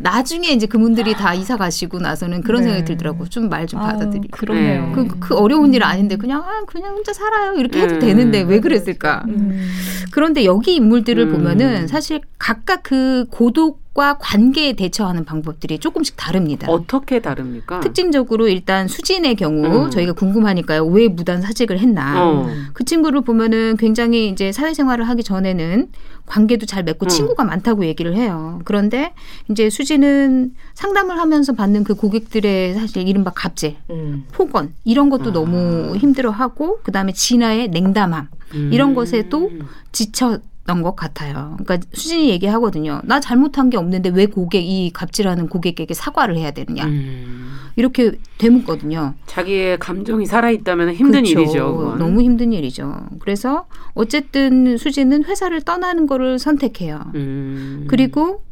[0.00, 2.68] 나중에 이제 그분들이 다 이사 가시고 나서는 그런 네.
[2.68, 3.28] 생각이 들더라고.
[3.28, 4.28] 좀말좀 받아들이.
[4.28, 4.92] 그러네요.
[4.94, 8.00] 그, 그 어려운 일 아닌데 그냥 아 그냥 혼자 살아요 이렇게 해도 음.
[8.00, 9.24] 되는데 왜 그랬을까?
[9.28, 9.68] 음.
[10.10, 11.32] 그런데 여기 인물들을 음.
[11.32, 16.68] 보면은 사실 각각 그 고독 과 관계에 대처하는 방법들이 조금씩 다릅니다.
[16.70, 17.80] 어떻게 다릅니까?
[17.80, 19.90] 특징적으로 일단 수진의 경우 음.
[19.90, 20.84] 저희가 궁금하니까요.
[20.86, 22.24] 왜 무단 사직을 했나?
[22.24, 22.46] 어.
[22.72, 25.88] 그 친구를 보면은 굉장히 이제 사회생활을 하기 전에는
[26.26, 27.08] 관계도 잘 맺고 음.
[27.08, 28.60] 친구가 많다고 얘기를 해요.
[28.64, 29.12] 그런데
[29.50, 34.24] 이제 수지는 상담을 하면서 받는 그 고객들의 사실 이른바 갑질, 음.
[34.30, 35.32] 폭언 이런 것도 아.
[35.32, 38.70] 너무 힘들어하고 그다음에 진화의 냉담함 음.
[38.72, 39.50] 이런 것에도
[39.90, 40.38] 지쳐
[40.82, 41.56] 것 같아요.
[41.58, 43.00] 그러니까 수진이 얘기하거든요.
[43.04, 46.84] 나 잘못한 게 없는데 왜 고객 이 갑질하는 고객에게 사과를 해야 되느냐.
[46.86, 47.50] 음.
[47.76, 49.14] 이렇게 되묻거든요.
[49.26, 51.40] 자기의 감정이 살아 있다면 힘든 그렇죠.
[51.40, 51.76] 일이죠.
[51.76, 51.98] 그건.
[51.98, 53.06] 너무 힘든 일이죠.
[53.20, 57.10] 그래서 어쨌든 수진은 회사를 떠나는 거를 선택해요.
[57.14, 57.86] 음.
[57.88, 58.42] 그리고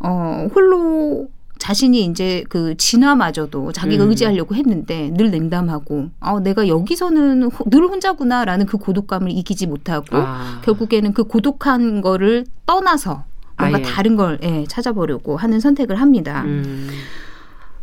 [0.00, 1.28] 어 홀로
[1.64, 4.10] 자신이 이제 그 진화마저도 자기가 음.
[4.10, 10.60] 의지하려고 했는데 늘 냉담하고 아 내가 여기서는 늘 혼자구나라는 그 고독감을 이기지 못하고 아.
[10.62, 13.24] 결국에는 그 고독한 거를 떠나서
[13.56, 13.82] 뭔가 아, 예.
[13.82, 16.42] 다른 걸 예, 찾아보려고 하는 선택을 합니다.
[16.44, 16.90] 음.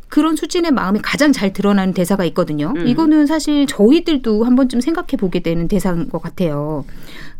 [0.09, 2.73] 그런 수진의 마음이 가장 잘 드러나는 대사가 있거든요.
[2.75, 2.85] 음.
[2.85, 6.85] 이거는 사실 저희들도 한 번쯤 생각해 보게 되는 대사인 것 같아요.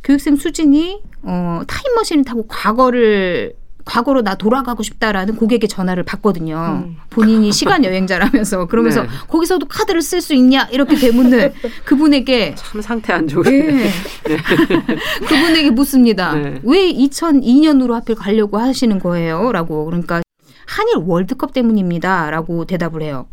[0.04, 3.61] 교육생 수진이 어, 타임머신을 타고 과거를
[3.91, 6.86] 과거로 나 돌아가고 싶다라는 고객의 전화를 받거든요.
[6.86, 6.97] 음.
[7.10, 9.10] 본인이 시간 여행자라면서 그러면서 네.
[9.27, 11.51] 거기서도 카드를 쓸 수 있냐 이렇게 되묻는
[11.84, 13.49] 그분에게 참 상태 안 좋으네.
[13.49, 13.89] 네.
[14.23, 14.38] 네.
[15.27, 16.34] 그분에게 묻습니다.
[16.36, 16.62] 네.
[16.63, 20.21] 왜 2002년으로 하필 가려고 하시는 거예요?라고 그러니까
[20.65, 23.27] 한일 월드컵 때문입니다라고 대답을 해요.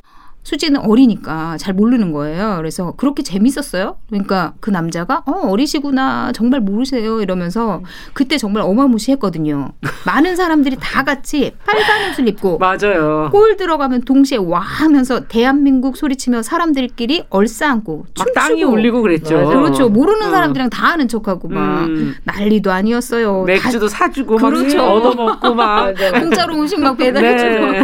[0.48, 2.54] 수지는 어리니까 잘 모르는 거예요.
[2.56, 3.98] 그래서 그렇게 재밌었어요.
[4.08, 7.82] 그러니까 그 남자가 어 어리시구나 정말 모르세요 이러면서
[8.14, 9.72] 그때 정말 어마무시했거든요.
[10.06, 13.28] 많은 사람들이 다 같이 빨간 옷을 입고 맞아요.
[13.30, 19.36] 골 들어가면 동시에 와 하면서 대한민국 소리치며 사람들끼리 얼싸안고 춤추고 땅이 울리고 그랬죠.
[19.36, 19.48] 맞아.
[19.50, 19.88] 그렇죠.
[19.90, 20.30] 모르는 어.
[20.30, 22.14] 사람들이랑 다 아는 척하고 막 음.
[22.24, 23.42] 난리도 아니었어요.
[23.42, 24.82] 맥주도 다, 사주고 그렇죠.
[24.82, 27.82] 얻어먹고 막 공짜로 음식 막 배달해주고 네.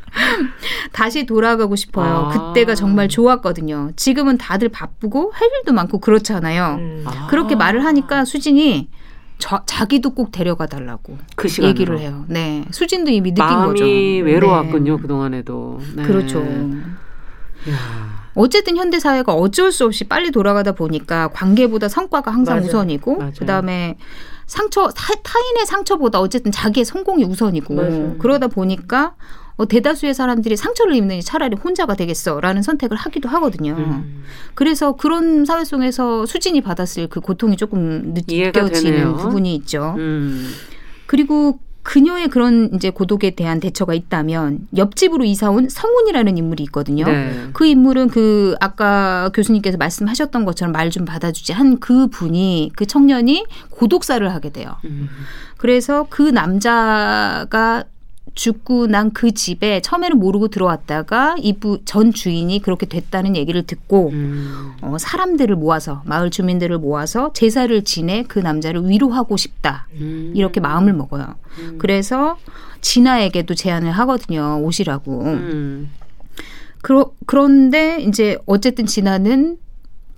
[0.92, 1.89] 다시 돌아가고 싶.
[1.90, 2.30] 싶어요.
[2.32, 2.52] 아.
[2.52, 3.90] 그때가 정말 좋았거든요.
[3.96, 6.76] 지금은 다들 바쁘고 할 일도 많고 그렇잖아요.
[6.78, 7.04] 음.
[7.06, 7.26] 아.
[7.26, 8.88] 그렇게 말을 하니까 수진이
[9.38, 12.24] 저, 자기도 꼭 데려가 달라고 그 얘기를 해요.
[12.28, 13.84] 네, 수진도 이미 느낀 마음이 거죠.
[14.24, 15.02] 외로웠군요 네.
[15.02, 15.80] 그 동안에도.
[15.96, 16.02] 네.
[16.04, 16.40] 그렇죠.
[16.40, 18.20] 야.
[18.34, 22.66] 어쨌든 현대 사회가 어쩔 수 없이 빨리 돌아가다 보니까 관계보다 성과가 항상 맞아.
[22.66, 23.38] 우선이고 맞아.
[23.40, 23.96] 그다음에
[24.46, 25.12] 상처 타,
[25.52, 28.14] 인의 상처보다 어쨌든 자기의 성공이 우선이고 맞아.
[28.18, 29.14] 그러다 보니까
[29.60, 33.74] 어, 대다수의 사람들이 상처를 입는 차라리 혼자가 되겠어라는 선택을 하기도 하거든요.
[33.76, 34.24] 음.
[34.54, 39.96] 그래서 그런 사회 속에서 수진이 받았을 그 고통이 조금 느껴지는 부분이 있죠.
[39.98, 40.48] 음.
[41.04, 47.04] 그리고 그녀의 그런 이제 고독에 대한 대처가 있다면 옆집으로 이사 온 성훈이라는 인물이 있거든요.
[47.04, 47.48] 네.
[47.52, 53.44] 그 인물은 그 아까 교수님께서 말씀하셨던 것처럼 말 좀 받아주지 한 그 분이 그 청년이
[53.70, 54.76] 고독사를 하게 돼요.
[54.86, 55.08] 음.
[55.58, 57.84] 그래서 그 남자가
[58.40, 64.72] 죽고 난 그 집에 처음에는 모르고 들어왔다가 이부 전 주인이 그렇게 됐다는 얘기를 듣고 음.
[64.80, 70.32] 어, 사람들을 모아서 마을 주민들을 모아서 제사를 지내 그 남자를 위로하고 싶다 음.
[70.34, 71.34] 이렇게 마음을 먹어요.
[71.58, 71.76] 음.
[71.78, 72.38] 그래서
[72.80, 75.22] 진아에게도 제안을 하거든요 오시라고.
[75.22, 75.90] 음.
[76.80, 79.58] 그러, 그런데 이제 어쨌든 진아는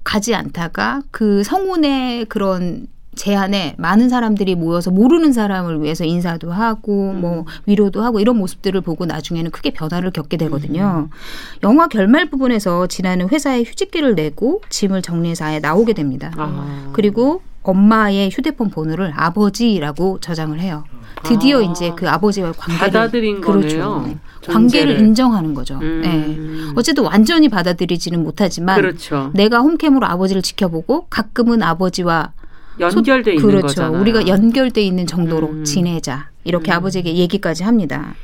[0.05, 7.21] 가지 않다가 그 성운의 그런 제안에 많은 사람들이 모여서 모르는 사람을 위해서 인사도 하고 음.
[7.21, 11.09] 뭐 위로도 하고 이런 모습들을 보고 나중에는 크게 변화를 겪게 되거든요.
[11.11, 11.17] 음.
[11.63, 16.33] 영화 결말 부분에서 지나는 회사에 휴직기를 내고 짐을 정리해서 아예 나오게 됩니다.
[16.37, 16.91] 아.
[16.93, 20.85] 그리고 엄마의 휴대폰 번호를 아버지라고 저장을 해요.
[21.23, 21.63] 드디어 아.
[21.63, 23.79] 이제 그 아버지와의 관계를 받아들인 그렇죠.
[23.79, 24.19] 거네요.
[24.49, 25.79] 관계를 인정하는 거죠.
[25.81, 26.01] 음.
[26.03, 26.73] 네.
[26.77, 29.31] 어쨌든 완전히 받아들이지는 못하지만 그렇죠.
[29.35, 32.33] 내가 홈캠으로 아버지를 지켜보고 가끔은 아버지와
[32.81, 33.67] 연결돼 있는 그렇죠.
[33.67, 34.01] 거잖아요.
[34.01, 35.65] 우리가 연결돼 있는 정도로 음.
[35.65, 36.77] 지내자 이렇게 음.
[36.77, 38.15] 아버지에게 얘기까지 합니다.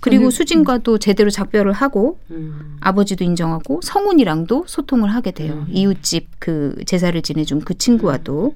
[0.00, 0.30] 그리고 음.
[0.30, 2.76] 수진과도 제대로 작별을 하고 음.
[2.80, 5.52] 아버지도 인정하고 성훈이랑도 소통을 하게 돼요.
[5.52, 5.66] 음.
[5.70, 8.54] 이웃집 그 제사를 지내준 그 친구와도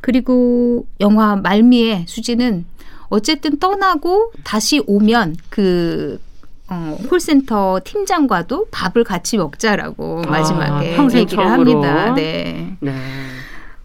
[0.00, 2.66] 그리고 영화 말미에 수진은
[3.08, 6.20] 어쨌든 떠나고 다시 오면 그
[6.68, 11.82] 어, 콜센터 팀장과도 밥을 같이 먹자라고 아, 마지막에 평생 얘기를 처음으로.
[11.82, 12.14] 합니다.
[12.14, 12.76] 네.
[12.80, 12.92] 네.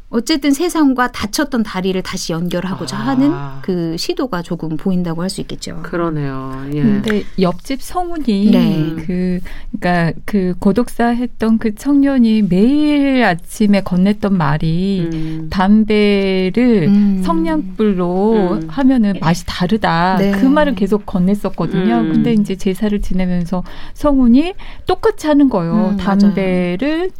[0.09, 3.07] 어쨌든 세상과 다쳤던 다리를 다시 연결하고자 아.
[3.07, 5.81] 하는 그 시도가 조금 보인다고 할 수 있겠죠.
[5.83, 6.65] 그러네요.
[6.73, 6.81] 예.
[6.81, 8.95] 근데 옆집 성훈이 네.
[9.05, 9.39] 그
[9.77, 15.47] 그러니까 그 고독사 했던 그 청년이 매일 아침에 건넸던 말이 음.
[15.49, 17.21] 담배를 음.
[17.25, 18.67] 성냥불로 음.
[18.69, 20.15] 하면은 맛이 다르다.
[20.17, 20.31] 네.
[20.31, 21.99] 그 말을 계속 건넸었거든요.
[21.99, 22.13] 음.
[22.13, 24.53] 근데 이제 제사를 지내면서 성훈이
[24.85, 25.89] 똑같이 하는 거예요.
[25.91, 27.11] 음, 담배를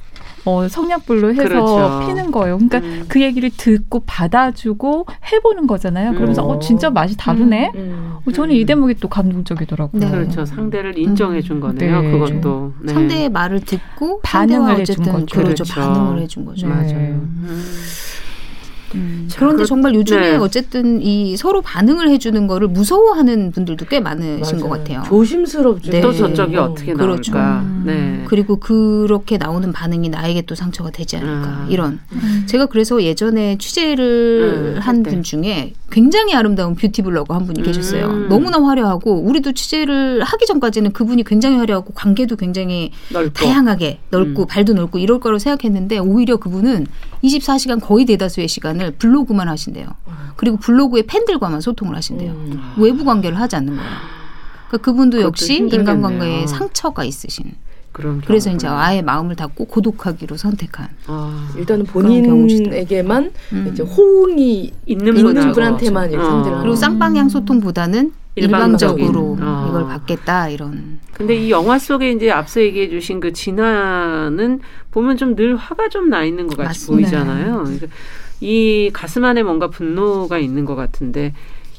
[0.46, 2.06] 어, 성냥불로 해서 그렇죠.
[2.08, 2.58] 피는 거예요.
[2.58, 3.06] 그러니까 음.
[3.08, 6.14] 그 얘기를 듣고 받아주고 해보는 거잖아요.
[6.14, 6.52] 그러면서 음.
[6.52, 7.72] 어 진짜 맛이 다르네.
[7.76, 8.16] 음.
[8.26, 10.00] 어, 저는 이 대목이 또 감동적이더라고요.
[10.00, 10.10] 네.
[10.10, 10.46] 그렇죠.
[10.46, 12.02] 상대를 인정해 준 거네요.
[12.02, 12.12] 네.
[12.12, 12.74] 그것도.
[12.82, 12.94] 네.
[12.94, 15.26] 상대의 말을 듣고 반응을 해준 거죠.
[15.26, 15.64] 그렇죠.
[15.64, 15.64] 그렇죠.
[15.66, 16.68] 반응을 해준 거죠.
[16.68, 16.74] 네.
[16.74, 17.22] 맞아요.
[18.96, 18.98] 음.
[18.98, 20.38] 음, 자, 그런데 그- 정말 요즘에 네.
[20.38, 24.84] 어쨌든 이 서로 반응을 해주는 거를 무서워하는 분들도 꽤 많으신 것 맞아요.
[24.84, 25.04] 같아요.
[25.08, 25.92] 조심스럽죠.
[25.92, 26.02] 네.
[26.02, 27.32] 또 저쪽이 어, 어떻게 그렇죠.
[27.34, 27.60] 나올까.
[27.62, 27.84] 음.
[27.86, 28.24] 네.
[28.28, 31.68] 그리고 그렇게 나오는 반응이 나에게 또 상처가 되지 않을까 아.
[31.70, 32.00] 이런
[32.46, 35.10] 제가 그래서 예전에 취재를 음, 한 네.
[35.10, 38.06] 분 중에 굉장히 아름다운 뷰티 블로거 한 분이 계셨어요.
[38.08, 38.28] 음.
[38.30, 43.32] 너무나 화려하고 우리도 취재를 하기 전까지는 그분이 굉장히 화려하고 관계도 굉장히 넓고.
[43.34, 44.48] 다양하게 넓고 음.
[44.48, 46.88] 발도 넓고 이럴 거라고 생각했는데 오히려 그분은
[47.24, 49.88] 24시간 거의 대다수의 시간 을 블로그만 하신대요.
[50.36, 52.32] 그리고 블로그의 팬들과만 소통을 하신대요.
[52.32, 52.74] 음.
[52.78, 53.90] 외부 관계를 하지 않는 거예요.
[54.68, 55.96] 그러니까 그분도 역시 힘들겠네요.
[55.96, 57.54] 인간관계에 상처가 있으신.
[57.92, 58.52] 그런 그래서.
[58.52, 60.88] 이제 아예 마음을 닫고 고독하기로 선택한.
[61.08, 63.70] 아, 일단은 본인에게만 음.
[63.72, 65.52] 이제 호응이 있는, 있는.
[65.52, 66.30] 분한테만 이렇게 어.
[66.30, 68.12] 상대를 그리고 쌍방향 소통보다는.
[68.36, 69.66] 일방적으로 어.
[69.68, 71.00] 이걸 받겠다 이런.
[71.12, 74.60] 근데 이 영화 속에 이제 앞서 얘기해 주신 그 진화는
[74.92, 77.10] 보면 좀 늘 화가 좀 나 있는 것 같이 맞습니다.
[77.10, 77.64] 보이잖아요.
[77.64, 77.88] 그러니까
[78.42, 81.34] 이 가슴 안에 뭔가 분노가 있는 것 같은데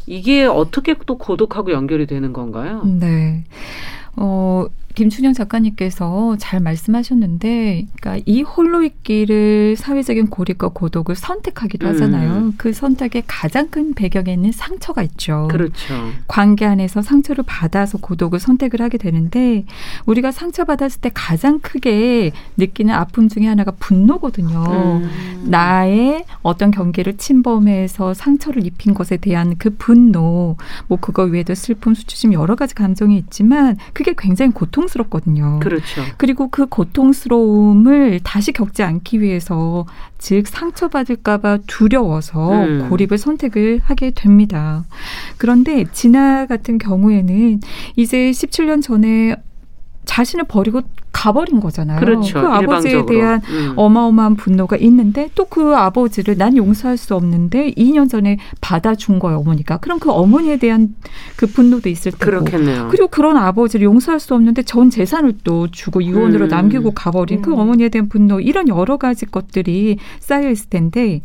[0.06, 2.82] 이게 어떻게 또 고독하고 연결이 되는 건가요?
[2.84, 3.44] 네.
[4.16, 4.66] 어,
[4.98, 11.92] 김춘영 작가님께서 잘 말씀하셨는데, 그러니까 이 홀로 있기를 사회적인 고립과 고독을 선택하기도 음.
[11.92, 12.52] 하잖아요.
[12.56, 15.46] 그 선택의 가장 큰 배경에는 상처가 있죠.
[15.52, 15.94] 그렇죠.
[16.26, 19.66] 관계 안에서 상처를 받아서 고독을 선택을 하게 되는데,
[20.04, 24.64] 우리가 상처 받았을 때 가장 크게 느끼는 아픔 중에 하나가 분노거든요.
[24.66, 25.44] 음.
[25.44, 30.56] 나의 어떤 경계를 침범해서 상처를 입힌 것에 대한 그 분노,
[30.88, 35.60] 뭐 그거 외에도 슬픔, 수치심 여러 가지 감정이 있지만 그게 굉장히 고통 스럽거든요.
[35.60, 36.02] 그렇죠.
[36.16, 39.86] 그리고 그 고통스러움을 다시 겪지 않기 위해서
[40.18, 42.88] 즉 상처받을까봐 두려워서 음.
[42.88, 44.84] 고립을 선택을 하게 됩니다.
[45.36, 47.60] 그런데 진아 같은 경우에는
[47.96, 49.36] 이제 17년 전에
[50.08, 50.80] 자신을 버리고
[51.12, 52.00] 가버린 거잖아요.
[52.00, 52.40] 그렇죠.
[52.40, 53.04] 그 아버지에.
[53.06, 53.72] 대한 음.
[53.76, 59.78] 어마어마한 분노가 있는데 또 그 아버지를 난 용서할 수 없는데 2년 전에 받아준 거예요 어머니가.
[59.78, 60.94] 그럼 그 어머니에 대한
[61.36, 62.24] 그 분노도 있을 테고.
[62.24, 62.88] 그렇겠네요.
[62.90, 66.48] 그리고 그런 아버지를 용서할 수 없는데 전 재산을 또 주고 유언으로 음.
[66.48, 67.58] 남기고 가버린 그 음.
[67.58, 71.22] 어머니에 대한 분노 이런 여러 가지 것들이 쌓여 있을 텐데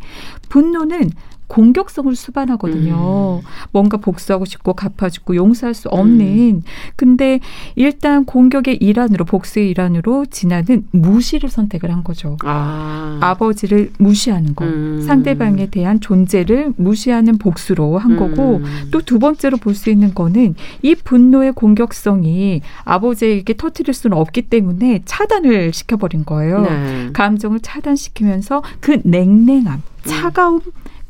[0.49, 1.11] 분노는
[1.53, 3.41] 공격성을 수반하거든요.
[3.43, 3.47] 음.
[3.71, 6.63] 뭔가 복수하고 싶고 갚아주고 용서할 수 없는.
[6.95, 7.39] 근데
[7.75, 12.37] 일단 공격의 일환으로 복수의 일환으로 진아는 무시를 선택을 한 거죠.
[12.43, 13.19] 아.
[13.21, 14.65] 아버지를 무시하는 거.
[14.65, 15.03] 음.
[15.05, 18.89] 상대방에 대한 존재를 무시하는 복수로 한 거고 음.
[18.89, 25.73] 또두 번째로 볼 수 있는 거는 이 분노의 공격성이 아버지에게 터뜨릴 수는 없기 때문에 차단을
[25.73, 26.61] 시켜버린 거예요.
[26.61, 27.09] 네.
[27.13, 30.61] 감정을 차단시키면서 그 냉랭함, 차가움,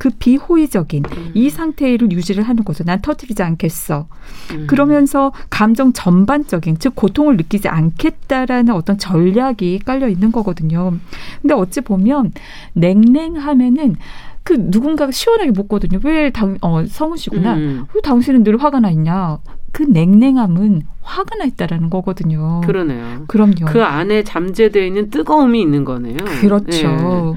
[0.04, 1.30] 그 비호의적인 음.
[1.32, 2.84] 이 상태를 유지를 하는 거죠.
[2.84, 4.06] 난 터뜨리지 않겠어.
[4.52, 4.66] 음.
[4.66, 10.92] 그러면서 감정 전반적인 즉 고통을 느끼지 않겠다라는 어떤 전략이 깔려 있는 거거든요.
[11.40, 12.32] 근데 어찌 보면
[12.74, 13.96] 냉랭하면은
[14.42, 15.98] 그 누군가가 시원하게 묻거든요.
[16.04, 17.54] 왜 당, 어, 성우 씨구나.
[17.54, 17.86] 음.
[17.94, 19.38] 왜 당신은 늘 화가 나 있냐?
[19.72, 22.60] 그 냉랭함은 화가 나 있다라는 거거든요.
[22.66, 23.24] 그러네요.
[23.26, 23.64] 그럼요.
[23.68, 26.18] 그 안에 잠재되어 있는 뜨거움이 있는 거네요.
[26.42, 27.36] 그렇죠.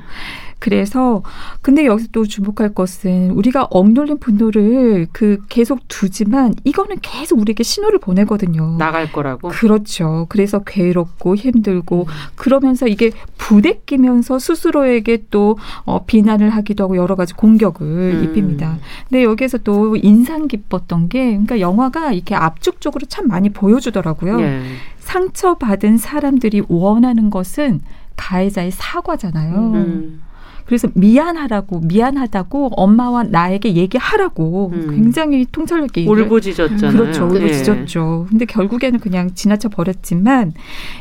[0.59, 1.21] 그래서
[1.61, 7.99] 근데 여기서 또 주목할 것은 우리가 억눌린 분노를 그 계속 두지만 이거는 계속 우리에게 신호를
[7.99, 8.71] 보내거든요.
[8.71, 8.77] 네.
[8.77, 9.49] 나갈 거라고.
[9.49, 10.25] 그렇죠.
[10.29, 12.13] 그래서 괴롭고 힘들고 음.
[12.35, 18.23] 그러면서 이게 부대끼면서 스스로에게 또 어, 비난을 하기도 하고 여러 가지 공격을 음.
[18.23, 18.77] 입힙니다.
[19.09, 24.41] 근데 여기에서 또 인상 깊었던 게 그러니까 영화가 이렇게 압축적으로 참 많이 보여주더라고요.
[24.41, 24.61] 예.
[24.99, 27.81] 상처받은 사람들이 원하는 것은
[28.17, 29.55] 가해자의 사과잖아요.
[29.55, 30.21] 음.
[30.67, 34.91] 그래서 미안하라고 미안하다고 엄마와 나에게 얘기하라고 음.
[34.91, 36.91] 굉장히 통찰력 있게 울부짖었잖아요.
[36.91, 37.25] 그렇죠.
[37.25, 38.25] 울부짖었죠.
[38.25, 38.29] 네.
[38.29, 40.53] 근데 결국에는 그냥 지나쳐 버렸지만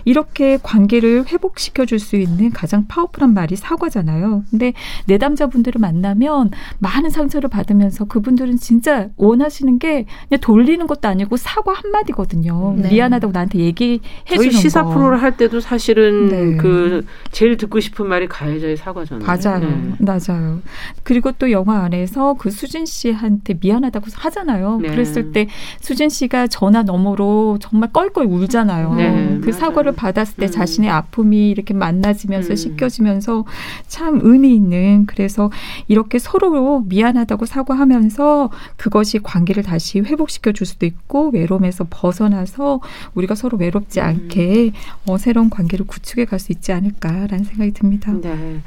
[0.05, 4.44] 이렇게 관계를 회복시켜 줄 수 있는 가장 파워풀한 말이 사과잖아요.
[4.50, 4.74] 근데
[5.07, 12.76] 내담자분들을 만나면 많은 상처를 받으면서 그분들은 진짜 원하시는 게 그냥 돌리는 것도 아니고 사과 한마디거든요.
[12.76, 12.90] 네.
[12.90, 13.98] 미안하다고 나한테 얘기해
[14.29, 16.57] 주는 저희 시사 프로를 할 때도 사실은 네.
[16.59, 19.26] 그 제일 듣고 싶은 말이 가해자의 사과잖아요.
[19.26, 19.56] 맞아요.
[19.59, 19.92] 네.
[19.99, 20.61] 맞아요.
[21.03, 24.79] 그리고 또 영화 안에서 그 수진 씨한테 미안하다고 하잖아요.
[24.81, 24.88] 네.
[24.88, 25.49] 그랬을 때
[25.81, 28.95] 수진 씨가 전화 너머로 정말 껄껄 울잖아요.
[28.95, 29.38] 네.
[29.40, 29.53] 그 맞아요.
[29.53, 30.51] 사과를 받았을 때 음.
[30.51, 32.57] 자신의 아픔이 이렇게 만나지면서 음.
[32.57, 33.45] 씻겨지면서
[33.87, 35.51] 참 의미 있는 그래서
[35.88, 42.81] 이렇게 서로 미안하다고 사과하면서 그것이 관계를 다시 회복시켜 줄 수도 있고 외로움에서 벗어나서
[43.14, 44.07] 우리가 서로 외롭지 음.
[44.07, 44.73] 않게
[45.07, 48.12] 어, 새로운 관계를 구축해 갈 수 있지 않을까라는 생각이 듭니다.
[48.12, 48.61] 네.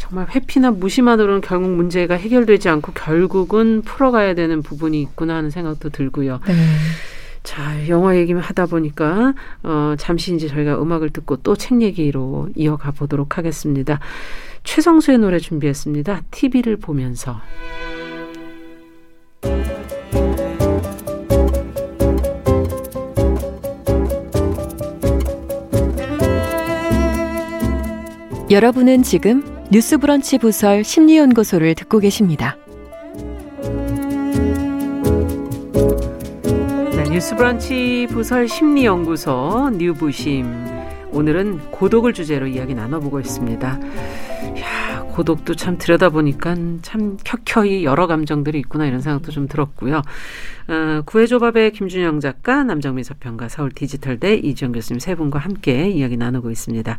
[0.00, 6.40] 정말 회피나 무심만으로는 결국 문제가 해결되지 않고 결국은 풀어가야 되는 부분이 있구나 하는 생각도 들고요.
[6.46, 6.54] 네.
[7.42, 12.92] 자, 영화 얘기만 하다 보니까 어 잠시 이제 저희가 음악을 듣고 또 책 얘기로 이어가
[12.92, 14.00] 보도록 하겠습니다.
[14.64, 16.22] 최성수의 노래 준비했습니다.
[16.30, 17.38] TV를 보면서
[28.50, 32.56] 여러분은 지금 뉴스브런치 부설 심리연구소를 듣고 계십니다.
[36.90, 40.66] 네, 뉴스브런치 부설 심리연구소 뉴부심
[41.12, 43.80] 오늘은 고독을 주제로 이야기 나눠보고 있습니다.
[44.58, 50.02] 야, 고독도 참 들여다보니까 참 켜켜이 여러 감정들이 있구나 이런 생각도 좀 들었고요.
[50.66, 56.50] 어, 구해조밥의 김준영 작가, 남정미 서평가, 서울 디지털대 이지영 교수님 세 분과 함께 이야기 나누고
[56.50, 56.98] 있습니다.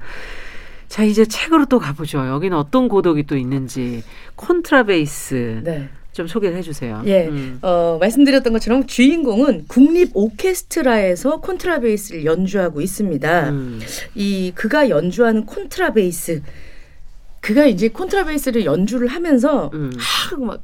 [0.91, 2.27] 자, 이제 책으로 또 가보죠.
[2.27, 4.03] 여기는 어떤 고독이 또 있는지.
[4.35, 5.61] 콘트라베이스.
[5.63, 5.87] 네.
[6.11, 7.03] 좀 소개를 해주세요.
[7.05, 7.59] 예, 음.
[7.61, 13.49] 어, 말씀드렸던 것처럼 주인공은 국립 오케스트라에서 콘트라베이스를 연주하고 있습니다.
[13.51, 13.79] 음.
[14.15, 16.41] 이 그가 연주하는 콘트라베이스,
[17.39, 19.93] 그가 이제 콘트라베이스를 연주를 하면서 음.
[20.45, 20.61] 막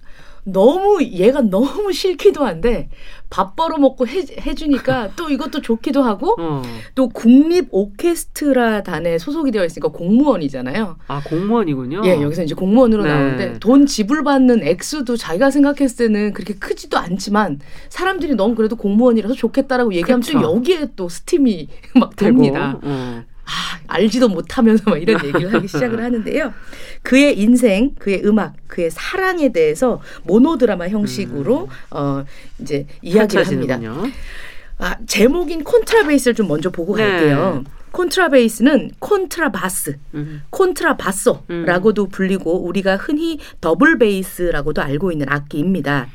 [0.47, 2.89] 너무 얘가 너무 싫기도 한데
[3.29, 6.61] 밥 벌어 먹고 해, 해주니까 또 이것도 좋기도 하고 어.
[6.95, 10.97] 또 국립 오케스트라 단에 소속이 되어 있으니까 공무원이잖아요.
[11.07, 12.03] 아 공무원이군요.
[12.05, 13.09] 예, 여기서 이제 공무원으로 네.
[13.09, 19.93] 나오는데 돈 지불받는 액수도 자기가 생각했을 때는 그렇게 크지도 않지만 사람들이 너무 그래도 공무원이라서 좋겠다라고
[19.95, 20.39] 얘기하면 그쵸.
[20.39, 21.67] 또 여기에 또 스팀이
[21.99, 22.79] 막 됩니다.
[22.81, 23.23] 어.
[23.47, 26.53] 아, 알지도 못하면서 막 이런 얘기를 하기 시작을 하는데요.
[27.01, 31.67] 그의 인생, 그의 음악, 그의 사랑에 대해서 모노드라마 형식으로 음.
[31.91, 32.25] 어
[32.59, 33.79] 이제 이야기를 합니다.
[34.79, 37.03] 아, 제목인 콘트라베이스를 좀 먼저 보고 네.
[37.07, 37.63] 갈게요.
[37.91, 40.41] 콘트라베이스는 콘트라바스, 음.
[40.49, 42.09] 콘트라바소라고도 음.
[42.09, 46.07] 불리고 우리가 흔히 더블 베이스라고도 알고 있는 악기입니다.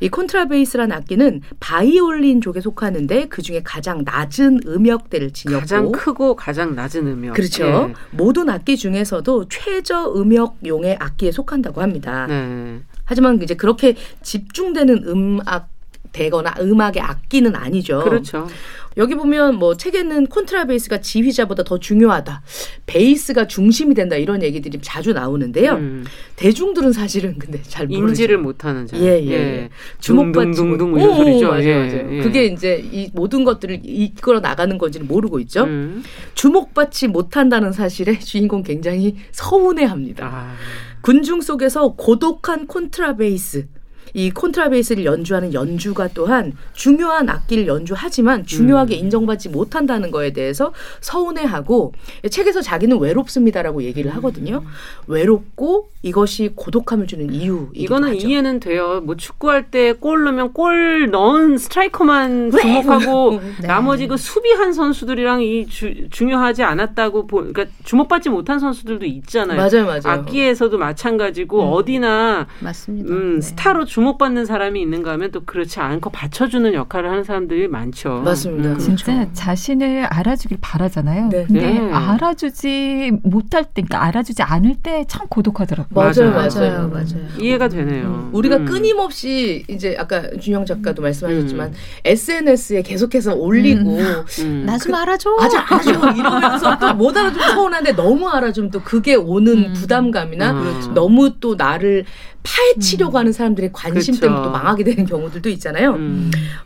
[0.00, 6.74] 이 콘트라베이스란 악기는 바이올린 쪽에 속하는데 그 중에 가장 낮은 음역대를 지녔고 가장 크고 가장
[6.74, 7.34] 낮은 음역.
[7.34, 7.88] 그렇죠.
[7.88, 7.94] 네.
[8.10, 12.26] 모든 악기 중에서도 최저 음역용의 악기에 속한다고 합니다.
[12.26, 12.80] 네.
[13.04, 15.68] 하지만 이제 그렇게 집중되는 음악
[16.12, 18.00] 되거나 음악의 악기는 아니죠.
[18.02, 18.48] 그렇죠.
[18.96, 22.42] 여기 보면 뭐 책에는 콘트라베이스가 지휘자보다 더 중요하다.
[22.86, 25.74] 베이스가 중심이 된다 이런 얘기들이 자주 나오는데요.
[25.74, 26.04] 음.
[26.36, 28.08] 대중들은 사실은 근데 잘 모르죠.
[28.08, 28.96] 인지를 못하는 자.
[28.98, 29.30] 예, 예.
[29.30, 29.68] 예.
[30.00, 30.78] 주목받지 못.
[30.78, 31.48] 둥 이런 소리죠.
[31.48, 32.16] 맞아요, 예, 맞아요.
[32.16, 32.22] 예.
[32.22, 35.64] 그게 이제 이 모든 것들을 이끌어 나가는 건지는 모르고 있죠.
[35.64, 36.02] 음.
[36.34, 40.26] 주목받지 못한다는 사실에 주인공 굉장히 서운해합니다.
[40.26, 40.54] 아.
[41.02, 43.66] 군중 속에서 고독한 콘트라베이스
[44.14, 48.98] 이 콘트라베이스를 연주하는 연주가 또한 중요한 악기를 연주하지만 중요하게 음.
[49.04, 51.92] 인정받지 못한다는 거에 대해서 서운해하고
[52.30, 54.62] 책에서 자기는 외롭습니다라고 얘기를 하거든요.
[54.64, 54.66] 음.
[55.06, 57.68] 외롭고 이것이 고독함을 주는 이유.
[57.74, 58.26] 이거는 하죠.
[58.26, 59.00] 이해는 돼요.
[59.04, 63.66] 뭐 축구할 때 골 넣으면 골 넣은 스트라이커만 주목하고 네.
[63.66, 69.56] 나머지 그 수비한 선수들이랑 이 주, 중요하지 않았다고 보, 그러니까 주목받지 못한 선수들도 있잖아요.
[69.56, 70.20] 맞아요, 맞아요.
[70.20, 71.72] 악기에서도 마찬가지고 음.
[71.72, 73.10] 어디나 맞습니다.
[73.12, 73.40] 음, 네.
[73.40, 78.22] 스타로 주 목받는 사람이 있는가 하면 또 그렇지 않고 받쳐주는 역할을 하는 사람들이 많죠.
[78.24, 78.70] 맞습니다.
[78.70, 78.78] 음.
[78.78, 79.30] 진짜 그렇죠.
[79.34, 81.28] 자신을 알아주길 바라잖아요.
[81.28, 81.44] 네.
[81.46, 81.92] 근데 네.
[81.92, 85.94] 알아주지 못할 때, 그러니까 알아주지 않을 때 참 고독하더라고요.
[85.94, 86.88] 맞아요, 맞아요, 맞아요.
[86.88, 87.26] 맞아요.
[87.40, 88.06] 이해가 되네요.
[88.06, 88.30] 음.
[88.32, 88.64] 우리가 음.
[88.66, 91.74] 끊임없이 이제 아까 준영 작가도 말씀하셨지만 음.
[92.04, 94.24] SNS에 계속해서 올리고 음.
[94.40, 94.62] 음.
[94.66, 100.52] 나좀 알아줘, 맞아, 알아줘 이러면서 또 못 알아주면 서운한데 너무 알아주면 또 그게 오는 부담감이나
[100.54, 100.92] 그렇죠.
[100.92, 102.04] 너무 또 나를
[102.42, 104.20] 파헤치려고 하는 사람들의 관심 그렇죠.
[104.20, 105.98] 때문에 또 망하게 되는 경우들도 있잖아요.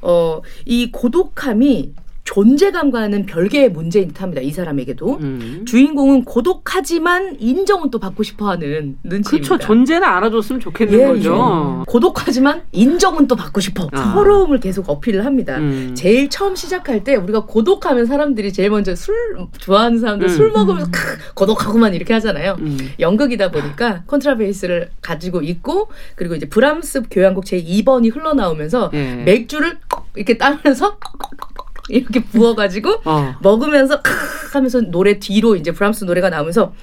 [0.02, 1.92] 어, 이 고독함이
[2.24, 4.40] 존재감과는 별개의 문제인 듯합니다.
[4.40, 5.64] 이 사람에게도 음.
[5.68, 9.48] 주인공은 고독하지만 인정은 또 받고 싶어하는 눈치입니다.
[9.48, 9.58] 그렇죠.
[9.58, 11.80] 존재는 알아줬으면 좋겠는 예, 거죠.
[11.80, 11.84] 예.
[11.86, 13.88] 고독하지만 인정은 또 받고 싶어.
[13.92, 14.14] 아.
[14.14, 15.58] 서러움을 계속 어필을 합니다.
[15.58, 15.94] 음.
[15.94, 19.14] 제일 처음 시작할 때 우리가 고독하면 사람들이 제일 먼저 술
[19.58, 20.28] 좋아하는 사람들 음.
[20.28, 22.56] 술 먹으면서 크, 고독하고만 이렇게 하잖아요.
[22.58, 22.78] 음.
[22.98, 29.16] 연극이다 보니까 컨트라베이스를 가지고 있고 그리고 이제 브람스 교향곡 제 2번이 흘러나오면서 예.
[29.24, 29.76] 맥주를
[30.16, 30.98] 이렇게 따면서
[31.88, 33.34] 이렇게 부어가지고 어.
[33.42, 34.12] 먹으면서 크
[34.52, 36.74] 하면서 노래 뒤로 이제 브람스 노래가 나오면서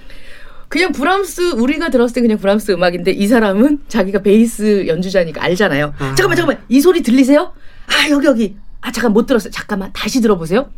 [0.68, 5.94] 그냥 브람스 우리가 들었을 때 그냥 브람스 음악인데 이 사람은 자기가 베이스 연주자니까 알잖아요.
[5.98, 6.16] 아.
[6.16, 7.52] 잠깐만 잠깐만 이 소리 들리세요?
[7.88, 9.52] 아 여기 여기 아 잠깐 못 들었어요.
[9.52, 10.70] 잠깐만 다시 들어보세요.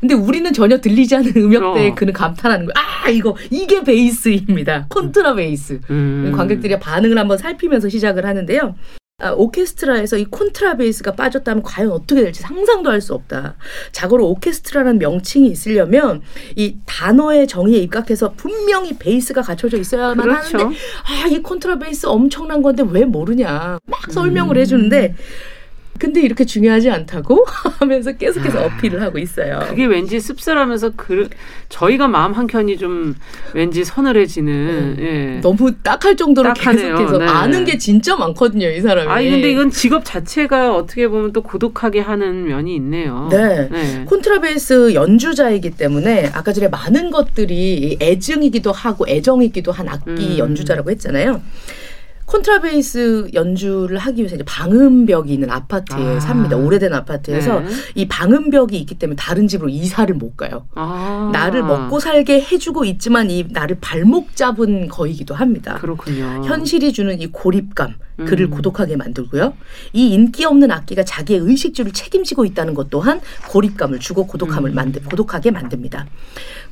[0.00, 1.94] 근데 우리는 전혀 들리지 않는 음역대에 어.
[1.94, 2.74] 그는 감탄하는 거야.
[2.76, 4.86] 아 이거 이게 베이스입니다.
[4.88, 5.80] 콘트라 베이스.
[5.90, 6.32] 음.
[6.36, 8.76] 관객들이 반응을 한번 살피면서 시작을 하는데요.
[9.22, 13.56] 아, 오케스트라에서 이 콘트라베이스가 빠졌다면 과연 어떻게 될지 상상도 할 수 없다.
[13.92, 16.22] 자고로 오케스트라라는 명칭이 있으려면
[16.54, 20.58] 이 단어의 정의에 입각해서 분명히 베이스가 갖춰져 있어야만 그렇죠.
[20.58, 20.76] 하는데
[21.24, 23.78] 아, 이 콘트라베이스 엄청난 건데 왜 모르냐.
[23.86, 24.60] 막 설명을 음.
[24.60, 25.14] 해주는데
[26.02, 27.46] 근데 이렇게 중요하지 않다고
[27.78, 29.60] 하면서 계속해서 아, 어필을 하고 있어요.
[29.68, 31.28] 그게 왠지 씁쓸하면서 그
[31.68, 33.14] 저희가 마음 한 켠이 좀
[33.54, 35.40] 왠지 서늘해지는 음, 예.
[35.42, 36.96] 너무 딱할 정도로 딱하네요.
[36.96, 37.26] 계속해서 네.
[37.26, 39.08] 아는 게 진짜 많거든요, 이 사람이.
[39.08, 43.28] 아니 근데 이건 직업 자체가 어떻게 보면 또 고독하게 하는 면이 있네요.
[43.30, 43.68] 네.
[43.70, 44.04] 네.
[44.04, 50.38] 콘트라베이스 연주자이기 때문에 아까 전에 많은 것들이 애증이기도 하고 애정이기도 한 악기 음.
[50.38, 51.40] 연주자라고 했잖아요.
[52.32, 56.20] 콘트라베이스 연주를 하기 위해서 이제 방음벽이 있는 아파트에 아.
[56.20, 56.56] 삽니다.
[56.56, 57.66] 오래된 아파트에서 네.
[57.94, 60.66] 이 방음벽이 있기 때문에 다른 집으로 이사를 못 가요.
[60.74, 61.30] 아.
[61.32, 65.74] 나를 먹고 살게 해주고 있지만 이 나를 발목 잡은 거이기도 합니다.
[65.74, 66.42] 그렇군요.
[66.44, 68.50] 현실이 주는 이 고립감, 그를 음.
[68.50, 69.52] 고독하게 만들고요.
[69.92, 74.74] 이 인기 없는 악기가 자기의 의식주를 책임지고 있다는 것 또한 고립감을 주고 고독함을 음.
[74.74, 76.06] 만들, 고독하게 만듭니다.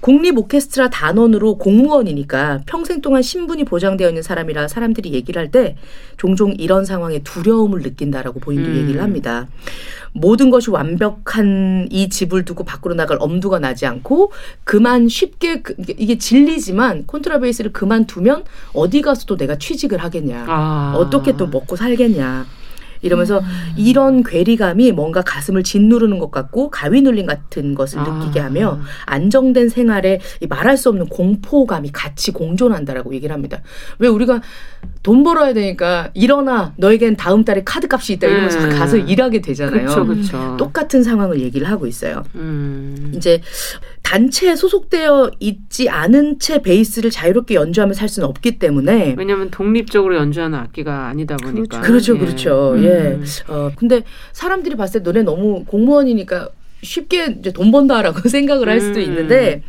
[0.00, 5.76] 국립 오케스트라 단원으로 공무원이니까 평생 동안 신분이 보장되어 있는 사람이라 사람들이 얘기를 할 때
[6.16, 8.76] 종종 이런 상황에 두려움을 느낀다라고 본인도 음.
[8.76, 9.48] 얘기를 합니다.
[10.12, 14.30] 모든 것이 완벽한 이 집을 두고 밖으로 나갈 엄두가 나지 않고
[14.64, 18.44] 그만 쉽게 그, 이게 진리지만 콘트라베이스를 그만두면
[18.74, 20.94] 어디 가서도 내가 취직을 하겠냐 아.
[20.96, 22.46] 어떻게 또 먹고 살겠냐
[23.02, 23.44] 이러면서 음.
[23.76, 28.04] 이런 괴리감이 뭔가 가슴을 짓누르는 것 같고 가위 눌림 같은 것을 아.
[28.04, 33.62] 느끼게 하며 안정된 생활에 말할 수 없는 공포감이 같이 공존한다라고 얘기를 합니다.
[33.98, 34.40] 왜 우리가
[35.02, 38.70] 돈 벌어야 되니까 일어나 너에겐 다음 달에 카드값이 있다 이러면서 음.
[38.70, 39.86] 가서 일하게 되잖아요.
[39.86, 40.56] 그쵸, 그쵸.
[40.58, 42.22] 똑같은 상황을 얘기를 하고 있어요.
[42.34, 43.12] 음.
[43.14, 43.40] 이제
[44.10, 50.58] 단체에 소속되어 있지 않은 채 베이스를 자유롭게 연주하며 살 수는 없기 때문에 왜냐하면 독립적으로 연주하는
[50.58, 52.74] 악기가 아니다 보니까 그렇죠, 그렇죠.
[52.78, 52.82] 예.
[52.82, 52.88] 예.
[53.12, 53.24] 음.
[53.46, 54.02] 어 근데
[54.32, 56.48] 사람들이 봤을 때 너네 너무 공무원이니까
[56.82, 59.04] 쉽게 이제 돈 번다라고 생각을 할 수도 음.
[59.04, 59.62] 있는데.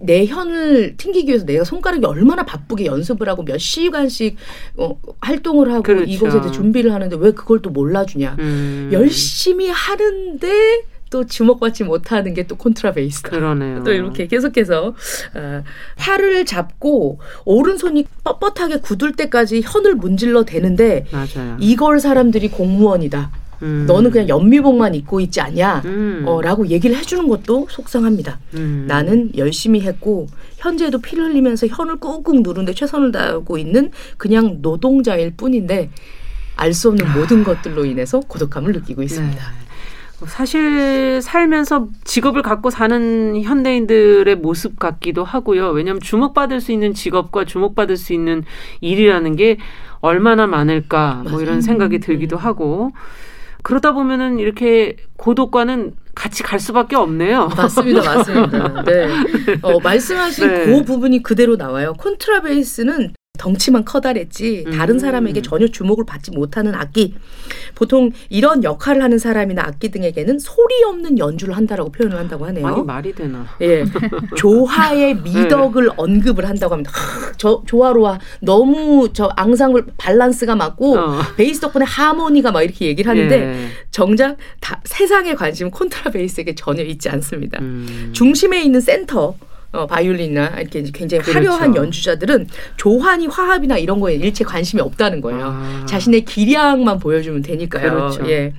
[0.00, 4.36] 내 현을 튕기기 위해서 내가 손가락이 얼마나 바쁘게 연습을 하고 몇 시간씩
[4.76, 6.04] 어, 활동을 하고 그렇죠.
[6.04, 8.36] 이것에 대해 준비를 하는데 왜 그걸 또 몰라주냐.
[8.38, 8.90] 음.
[8.92, 10.48] 열심히 하는데
[11.10, 13.30] 또 주목받지 못하는 게 또 콘트라베이스다.
[13.30, 13.84] 그러네요.
[13.84, 14.94] 또 이렇게 계속해서
[15.34, 15.62] 어,
[15.96, 21.56] 팔을 잡고 오른손이 뻣뻣하게 굳을 때까지 현을 문질러 대는데 맞아요.
[21.60, 23.30] 이걸 사람들이 공무원이다.
[23.62, 23.84] 음.
[23.88, 25.82] 너는 그냥 연미복만 입고 있지 않냐?
[25.84, 26.22] 음.
[26.26, 28.38] 어, 라고 얘기를 해주는 것도 속상합니다.
[28.54, 28.84] 음.
[28.86, 30.28] 나는 열심히 했고
[30.58, 35.90] 현재도 피를 흘리면서 현을 꾹꾹 누르는데 최선을 다하고 있는 그냥 노동자일 뿐인데
[36.56, 39.36] 알 수 없는 모든 것들로 인해서 고독함을 느끼고 있습니다.
[39.36, 39.67] 네.
[40.26, 45.68] 사실 살면서 직업을 갖고 사는 현대인들의 모습 같기도 하고요.
[45.70, 48.44] 왜냐하면 주목받을 수 있는 직업과 주목받을 수 있는
[48.80, 49.58] 일이라는 게
[50.00, 52.92] 얼마나 많을까 뭐 이런 생각이 들기도 하고
[53.62, 57.48] 그러다 보면은 이렇게 고독과는 같이 갈 수밖에 없네요.
[57.56, 58.82] 맞습니다, 맞습니다.
[58.84, 59.08] 네.
[59.62, 60.64] 어, 말씀하신 네.
[60.66, 61.94] 그 부분이 그대로 나와요.
[61.98, 64.98] 콘트라베이스는 덩치만 커다랬지 다른 음.
[64.98, 67.14] 사람에게 전혀 주목을 받지 못하는 악기.
[67.74, 72.66] 보통 이런 역할을 하는 사람이나 악기 등에게는 소리 없는 연주를 한다라고 표현을 한다고 하네요.
[72.66, 73.46] 아니 말이 되나?
[73.62, 73.84] 예,
[74.36, 75.22] 조화의 네.
[75.22, 75.90] 미덕을 네.
[75.96, 76.90] 언급을 한다고 합니다.
[76.92, 81.20] 하, 저 조화로와 너무 저 앙상블 밸런스가 맞고 어.
[81.36, 83.68] 베이스 덕분에 하모니가 막 이렇게 얘기를 하는데 예.
[83.90, 87.58] 정작 다, 세상의 관심은 콘트라베이스에게 전혀 있지 않습니다.
[87.60, 88.10] 음.
[88.12, 89.34] 중심에 있는 센터
[89.72, 91.50] 어, 바이올린이나 이렇게 굉장히 그렇죠.
[91.50, 95.44] 화려한 연주자들은 조환이 화합이나 이런 거에 일체 관심이 없다는 거예요.
[95.44, 95.86] 아.
[95.86, 97.90] 자신의 기량만 보여주면 되니까요.
[97.90, 98.30] 그렇죠.
[98.30, 98.54] 예.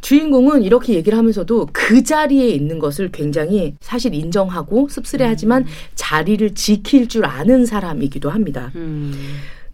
[0.00, 5.68] 주인공은 이렇게 얘기를 하면서도 그 자리에 있는 것을 굉장히 사실 인정하고 씁쓸해하지만 음.
[5.94, 8.72] 자리를 지킬 줄 아는 사람이기도 합니다.
[8.74, 9.14] 음.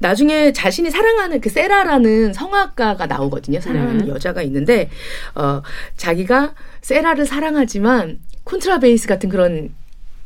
[0.00, 3.60] 나중에 자신이 사랑하는 그 세라라는 성악가가 나오거든요.
[3.60, 4.08] 사랑하는 네.
[4.08, 4.90] 여자가 있는데
[5.34, 5.62] 어
[5.96, 9.70] 자기가 세라를 사랑하지만 콘트라베이스 같은 그런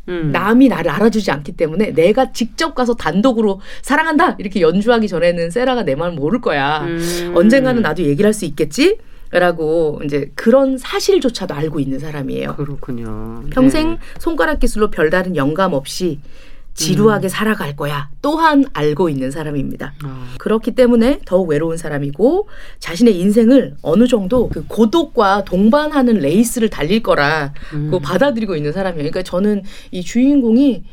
[0.09, 0.31] 음.
[0.33, 5.95] 남이 나를 알아주지 않기 때문에 내가 직접 가서 단독으로 사랑한다 이렇게 연주하기 전에는 세라가 내
[5.95, 6.81] 마음을 모를 거야.
[6.83, 7.33] 음.
[7.35, 8.99] 언젠가는 나도 얘기를 할 수 있겠지.
[9.35, 12.55] 라고 이제 그런 사실조차도 알고 있는 사람이에요.
[12.57, 13.45] 그렇군요.
[13.49, 13.99] 평생 네.
[14.19, 16.19] 손가락 기술로 별다른 영감 없이
[16.75, 17.29] 지루하게 음.
[17.29, 18.09] 살아갈 거야.
[18.23, 19.95] 또한 알고 있는 사람입니다.
[20.05, 20.25] 어.
[20.39, 22.49] 그렇기 때문에 더욱 외로운 사람이고
[22.79, 27.91] 자신의 인생을 어느 정도 그 고독과 동반하는 레이스를 달릴 거라 음.
[28.03, 29.11] 받아들이고 있는 사람이에요.
[29.11, 30.85] 그러니까 저는 이 주인공이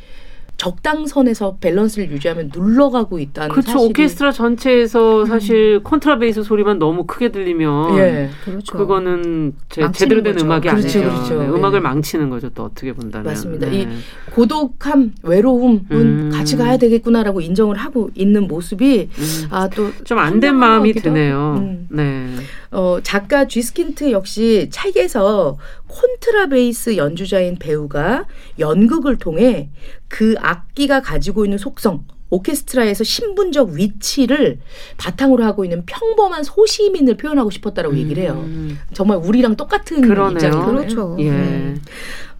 [0.60, 3.72] 적당선에서 밸런스를 유지하면 굴러가고 있다는 그렇죠.
[3.72, 3.90] 사실이.
[3.90, 5.26] 오케스트라 전체에서 음.
[5.26, 8.30] 사실 콘트라베이스 소리만 너무 크게 들리면 예.
[8.44, 8.78] 그렇죠.
[8.78, 10.46] 그거는 제, 제대로 된 거죠.
[10.46, 11.00] 음악이 그렇죠, 아니죠.
[11.00, 11.42] 그렇죠.
[11.42, 11.48] 네.
[11.50, 11.82] 음악을 예.
[11.82, 12.50] 망치는 거죠.
[12.50, 13.26] 또 어떻게 본다면.
[13.28, 13.68] 맞습니다.
[13.70, 13.82] 네.
[13.84, 13.88] 이
[14.34, 16.30] 고독함, 외로움은 음.
[16.34, 19.48] 같이 가야 되겠구나라고 인정을 하고 있는 모습이 음.
[19.50, 21.56] 아또 좀 안 된 마음이 드네요.
[21.58, 21.88] 음.
[21.90, 22.28] 네.
[22.72, 25.58] 어, 작가 쥐스킨트 역시 책에서
[25.88, 28.26] 콘트라베이스 연주자인 배우가
[28.60, 29.70] 연극을 통해
[30.08, 34.60] 그 악기가 가지고 있는 속성, 오케스트라에서 신분적 위치를
[34.98, 38.00] 바탕으로 하고 있는 평범한 소시민을 표현하고 싶었다라고 음.
[38.00, 38.46] 얘기를 해요.
[38.94, 40.34] 정말 우리랑 똑같은 그러네요.
[40.38, 40.66] 입장이에요.
[40.68, 41.18] 그렇죠.
[41.20, 41.32] 예.
[41.32, 41.76] 네.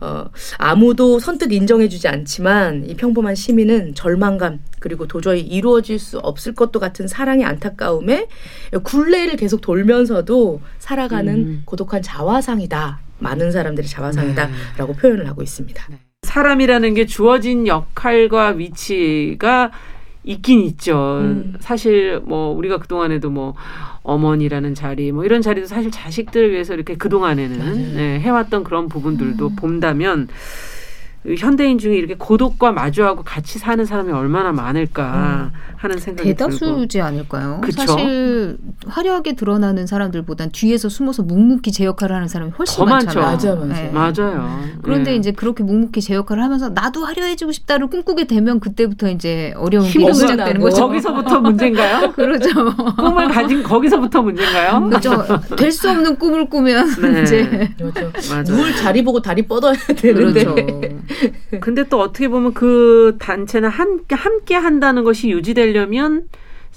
[0.02, 0.26] 어,
[0.58, 7.08] 아무도 선뜻 인정해주지 않지만 이 평범한 시민은 절망감 그리고 도저히 이루어질 수 없을 것도 같은
[7.08, 8.28] 사랑의 안타까움에
[8.84, 11.62] 굴레를 계속 돌면서도 살아가는 음.
[11.66, 13.02] 고독한 자화상이다.
[13.20, 15.00] 많은 사람들이 자화상이다라고 네.
[15.00, 15.86] 표현을 하고 있습니다.
[15.90, 16.00] 네.
[16.24, 19.72] 사람이라는 게 주어진 역할과 위치가
[20.30, 21.18] 있긴 있죠.
[21.22, 21.56] 음.
[21.60, 23.56] 사실 뭐 우리가 그동안에도 뭐
[24.04, 29.56] 어머니라는 자리 뭐 이런 자리도 사실 자식들을 위해서 이렇게 그동안에는 네, 해왔던 그런 부분들도 음.
[29.56, 30.28] 본다면
[31.38, 35.60] 현대인 중에 이렇게 고독과 마주하고 같이 사는 사람이 얼마나 많을까 음.
[35.76, 37.06] 하는 생각이 대다수지 들고.
[37.08, 37.60] 않을까요?
[37.62, 37.82] 그쵸?
[37.86, 38.58] 사실
[38.88, 43.32] 화려하게 드러나는 사람들보단 뒤에서 숨어서 묵묵히 제 역할을 하는 사람이 훨씬 더 많잖아요.
[43.32, 43.66] 맞아, 맞아.
[43.66, 43.90] 네.
[43.92, 44.60] 맞아요.
[44.82, 45.18] 그런데 네.
[45.18, 50.14] 이제 그렇게 묵묵히 제 역할을 하면서 나도 화려해지고 싶다를 꿈꾸게 되면 그때부터 이제 어려운 게
[50.14, 50.88] 시작되는 거죠.
[50.88, 52.12] 거기서부터 문제인가요?
[52.16, 52.50] 그렇죠.
[52.96, 54.82] 꿈을 가진 거기서부터 문제인가요?
[54.90, 55.26] 그렇죠.
[55.58, 57.22] 될 수 없는 꿈을 꾸면 네.
[57.24, 58.12] 이제 그렇죠.
[58.48, 60.44] 누울 자리 보고 다리 뻗어야 되는데.
[60.44, 60.82] 그렇죠.
[61.60, 66.28] 근데 또 어떻게 보면 그 단체는 함께 함께 한다는 것이 유지되려면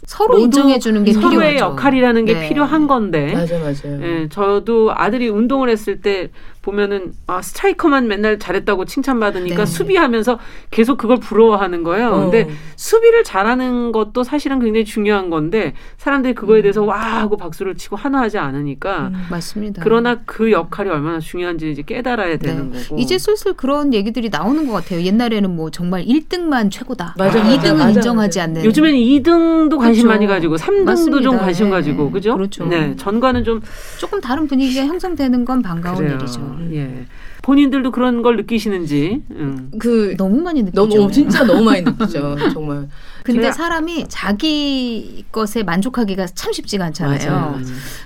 [0.04, 1.64] 서로 인정해 주는 게 서로의 필요하죠.
[1.74, 2.48] 역할이라는 게 네.
[2.48, 3.32] 필요한 건데.
[3.32, 4.02] 맞아 맞아요.
[4.02, 6.30] 예, 저도 아들이 운동을 했을 때
[6.62, 9.66] 보면은 아 스트라이커만 맨날 잘했다고 칭찬받으니까 네.
[9.66, 10.38] 수비하면서
[10.70, 12.08] 계속 그걸 부러워하는 거예요.
[12.08, 12.20] 어.
[12.20, 16.62] 근데 수비를 잘하는 것도 사실은 굉장히 중요한 건데 사람들이 그거에 음.
[16.62, 19.82] 대해서 와 하고 박수를 치고 환호하지 않으니까 음, 맞습니다.
[19.84, 22.82] 그러나 그 역할이 얼마나 중요한지 이제 깨달아야 되는 네.
[22.82, 22.96] 거고.
[22.98, 25.02] 이제 슬슬 그런 얘기들이 나오는 것 같아요.
[25.02, 27.16] 옛날에는 뭐 정말 1등만 최고다.
[27.18, 28.42] 맞아, 2등은 맞아, 인정하지 맞아.
[28.44, 28.64] 않는.
[28.64, 30.08] 요즘에는 2등도 관심 그렇죠.
[30.08, 31.22] 많이 가지고 3등도 맞습니다.
[31.22, 31.70] 좀 관심 네.
[31.72, 32.36] 가지고 그죠?
[32.36, 32.66] 그렇죠.
[32.66, 32.94] 네.
[32.96, 33.60] 전과는 좀
[33.98, 36.14] 조금 다른 분위기가 형성되는 건 반가운 그래요.
[36.14, 36.51] 일이죠.
[36.72, 37.06] 예.
[37.42, 39.22] 본인들도 그런 걸 느끼시는지.
[39.30, 39.70] 음.
[39.78, 40.86] 그 너무 많이 느끼죠.
[40.86, 42.36] 너무 진짜 너무 많이 느끼죠.
[42.52, 42.88] 정말.
[43.24, 47.30] 근데 사람이 자기 것에 만족하기가 참 쉽지가 않잖아요.
[47.30, 47.64] 맞아요, 맞아요.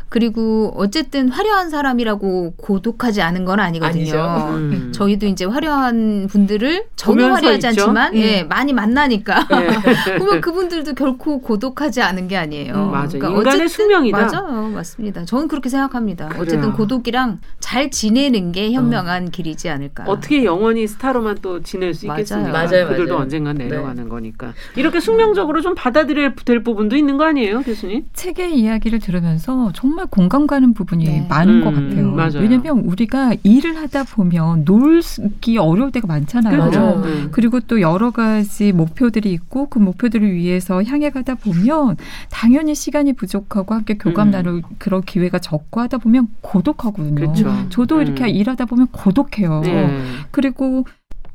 [0.08, 4.48] 그리고 어쨌든 화려한 사람이라고 고독하지 않은 건 아니거든요.
[4.52, 4.92] 음.
[4.94, 7.82] 저희도 이제 화려한 분들을 저는 화려하지 있죠?
[7.82, 8.18] 않지만 음.
[8.18, 9.68] 예, 많이 만나니까 네.
[10.18, 12.74] 그러면 그분들도 결코 고독하지 않은 게 아니에요.
[12.74, 13.18] 음, 맞아.
[13.18, 14.26] 그러니까 인간의 숙명이다.
[14.26, 15.24] 맞아요, 맞습니다.
[15.24, 16.28] 저는 그렇게 생각합니다.
[16.28, 16.42] 그래요.
[16.42, 19.30] 어쨌든 고독이랑 잘 지내는 게 현명한 어.
[19.30, 20.04] 길이지 않을까.
[20.06, 22.52] 어떻게 영원히 스타로만 또 지낼 수 있겠습니까?
[22.52, 23.22] 맞아요, 그들도 맞아요.
[23.24, 23.64] 언젠간 네.
[23.64, 24.08] 내려가는 네.
[24.08, 24.54] 거니까.
[24.76, 28.06] 이렇게 숙명적으로 좀 받아들여야 될 부분도 있는 거 아니에요, 교수님?
[28.12, 31.26] 책의 이야기를 들으면서 정말 공감 가는 부분이 네.
[31.28, 32.10] 많은 음, 것 같아요.
[32.10, 32.40] 맞아요.
[32.40, 36.58] 왜냐하면 우리가 일을 하다 보면 놀기 어려울 때가 많잖아요.
[36.58, 37.02] 그렇죠.
[37.04, 37.28] 음.
[37.30, 41.96] 그리고 또 여러 가지 목표들이 있고 그 목표들을 위해서 향해 가다 보면
[42.30, 44.30] 당연히 시간이 부족하고 함께 교감 음.
[44.32, 47.14] 나눌 그런 기회가 적고 하다 보면 고독하거든요.
[47.14, 47.52] 그렇죠.
[47.68, 48.28] 저도 이렇게 음.
[48.28, 49.60] 일하다 보면 고독해요.
[49.60, 50.02] 네.
[50.30, 50.84] 그리고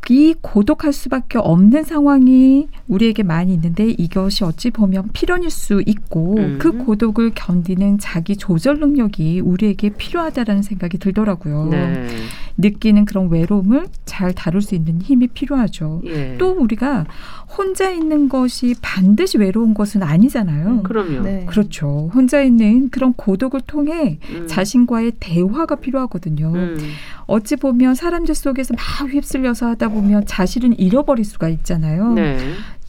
[0.10, 6.58] 이 고독할 수밖에 없는 상황이 우리에게 많이 있는데 이것이 어찌 보면 필연일 수 있고 음.
[6.60, 11.68] 그 고독을 견디는 자기 조절 능력이 우리에게 필요하다라는 생각이 들더라고요.
[11.70, 12.08] 네.
[12.62, 16.02] 느끼는 그런 외로움을 잘 다룰 수 있는 힘이 필요하죠.
[16.06, 16.38] 예.
[16.38, 17.06] 또 우리가
[17.58, 20.68] 혼자 있는 것이 반드시 외로운 것은 아니잖아요.
[20.68, 21.22] 음, 그럼요.
[21.22, 21.46] 네.
[21.48, 22.10] 그렇죠.
[22.14, 24.48] 혼자 있는 그런 고독을 통해 음.
[24.48, 26.54] 자신과의 대화가 필요하거든요.
[26.54, 26.78] 음.
[27.28, 32.14] 어찌 보면 사람들 속에서 막 휩쓸려서 하다 보면 자신은 잃어버릴 수가 있잖아요.
[32.14, 32.38] 네.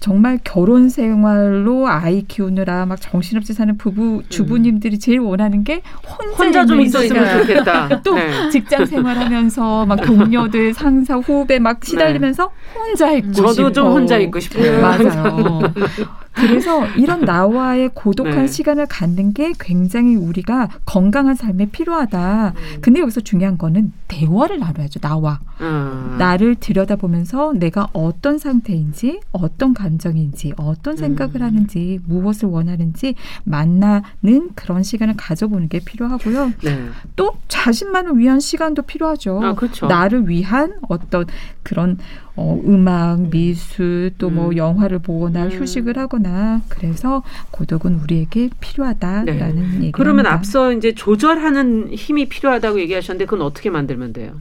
[0.02, 6.66] 정말 결혼 생활로 아이 키우느라 막 정신없이 사는 부부 주부님들이 제일 원하는 게 혼자, 혼자
[6.66, 8.02] 좀 있었으면 좋겠다.
[8.02, 8.50] 또 네.
[8.50, 12.80] 직장 생활하면서 막 동료들 상사 후배 막 시달리면서 네.
[12.80, 13.72] 혼자 있고 저도 싶어.
[13.72, 14.80] 좀 혼자 있고 싶어요.
[14.80, 15.60] 맞아요.
[16.32, 18.46] 그래서 이런 나와의 고독한 네.
[18.46, 22.54] 시간을 갖는 게 굉장히 우리가 건강한 삶에 필요하다.
[22.56, 22.78] 음.
[22.80, 25.00] 근데 여기서 중요한 거는 대화를 나눠야죠.
[25.00, 25.40] 나와.
[25.60, 26.16] 음.
[26.18, 31.42] 나를 들여다보면서 내가 어떤 상태인지, 어떤 감정인지, 어떤 생각을 음.
[31.42, 33.14] 하는지, 무엇을 원하는지
[33.44, 36.52] 만나는 그런 시간을 가져보는 게 필요하고요.
[36.62, 36.88] 네.
[37.16, 39.40] 또 자신만을 위한 시간도 필요하죠.
[39.42, 39.86] 아, 그렇죠.
[39.86, 41.26] 나를 위한 어떤
[41.62, 41.98] 그런
[42.34, 44.56] 어, 음악, 미술, 또뭐 음.
[44.56, 45.50] 영화를 보거나 음.
[45.50, 49.76] 휴식을 하거나 그래서 고독은 우리에게 필요하다라는 네.
[49.76, 49.92] 얘기.
[49.92, 54.32] 그러면 앞서 이제 조절하는 힘이 필요하다고 얘기하셨는데 그건 어떻게 만들면 돼요?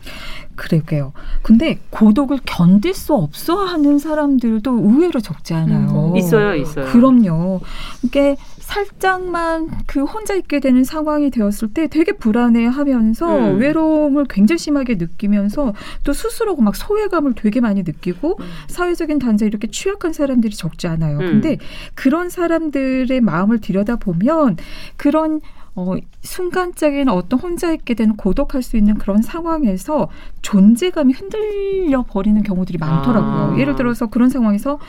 [0.55, 1.11] 그러게요.
[1.41, 6.11] 근데 고독을 견딜 수 없어 하는 사람들도 의외로 적지 않아요.
[6.11, 6.17] 음.
[6.17, 6.85] 있어요, 있어요.
[6.85, 7.61] 그럼요.
[8.03, 13.59] 이게 살짝만 그 혼자 있게 되는 상황이 되었을 때 되게 불안해하면서 음.
[13.59, 18.45] 외로움을 굉장히 심하게 느끼면서 또 스스로가 막 소외감을 되게 많이 느끼고 음.
[18.67, 21.17] 사회적인 단죄 이렇게 취약한 사람들이 적지 않아요.
[21.17, 21.25] 음.
[21.25, 21.57] 근데
[21.95, 24.57] 그런 사람들의 마음을 들여다 보면
[24.95, 25.41] 그런
[25.73, 30.09] 어, 순간적인 어떤 혼자 있게 되는 고독할 수 있는 그런 상황에서
[30.41, 33.53] 존재감이 흔들려 버리는 경우들이 많더라고요.
[33.53, 33.57] 아.
[33.57, 34.79] 예를 들어서 그런 상황에서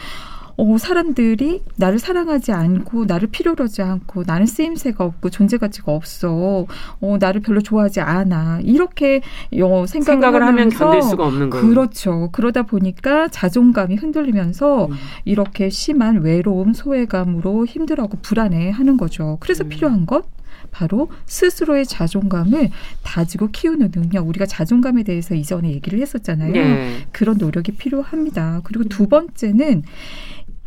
[0.57, 6.67] 어, 사람들이 나를 사랑하지 않고 나를 필요로 하지 않고 나는 쓰임새가 없고 존재 가치가 없어.
[7.01, 8.61] 어, 나를 별로 좋아하지 않아.
[8.63, 9.21] 이렇게
[9.63, 11.67] 어, 생각을, 생각을 하면 견딜 수가 없는 거예요.
[11.67, 12.29] 그렇죠.
[12.33, 14.95] 그러다 보니까 자존감이 흔들리면서 음.
[15.25, 19.39] 이렇게 심한 외로움, 소외감으로 힘들어하고 불안해 하는 거죠.
[19.41, 19.69] 그래서 음.
[19.69, 20.27] 필요한 것
[20.71, 22.71] 바로 스스로의 자존감을
[23.03, 24.27] 다지고 키우는 능력.
[24.29, 26.53] 우리가 자존감에 대해서 이전에 얘기를 했었잖아요.
[26.53, 27.07] 네.
[27.13, 28.61] 그런 노력이 필요합니다.
[28.65, 29.83] 그리고 두 번째는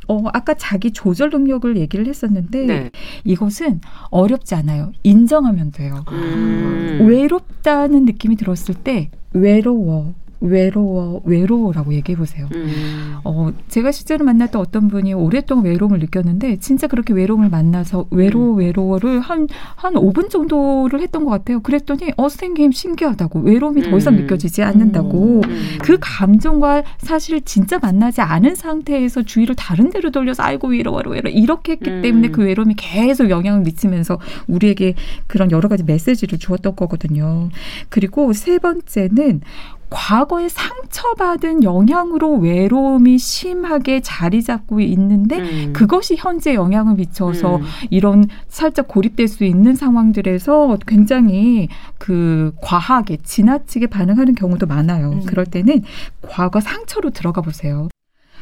[0.08, 2.92] 어, 아까 자기 조절 능력을 얘기를 했었는데 네.
[3.24, 4.92] 이것은 어렵지 않아요.
[5.04, 6.04] 인정하면 돼요.
[6.12, 7.06] 음.
[7.08, 10.14] 외롭다는 느낌이 들었을 때 외로워.
[10.42, 12.48] 외로워, 외로워라고 얘기해 보세요.
[12.54, 13.18] 음.
[13.24, 18.60] 어, 제가 실제로 만났던 어떤 분이 오랫동안 외로움을 느꼈는데 진짜 그렇게 외로움을 만나서 외로워, 음.
[18.60, 21.62] 외로워를 한, 한 5분 정도를 했던 것 같아요.
[21.62, 23.40] 그랬더니 어, 선생님 신기하다고.
[23.42, 23.92] 외로움이 음.
[23.92, 24.22] 더 이상 음.
[24.22, 25.42] 느껴지지 않는다고.
[25.46, 25.78] 음.
[25.82, 31.34] 그 감정과 사실 진짜 만나지 않은 상태에서 주의를 다른 데로 돌려서 아이고, 외로워, 외로워.
[31.34, 32.02] 이렇게 했기 음.
[32.02, 34.96] 때문에 그 외로움이 계속 영향을 미치면서 우리에게
[35.28, 37.50] 그런 여러 가지 메시지를 주었던 거거든요.
[37.90, 39.42] 그리고 세 번째는
[39.96, 45.74] 과거에 상처받은 영향으로 외로움이 심하게 자리 잡고 있는데 음.
[45.74, 47.64] 그것이 현재 영향을 미쳐서 음.
[47.90, 55.12] 이런 살짝 고립될 수 있는 상황들에서 굉장히 그 과하게 지나치게 반응하는 경우도 많아요.
[55.12, 55.26] 음.
[55.26, 55.84] 그럴 때는
[56.22, 57.88] 과거 상처로 들어가 보세요.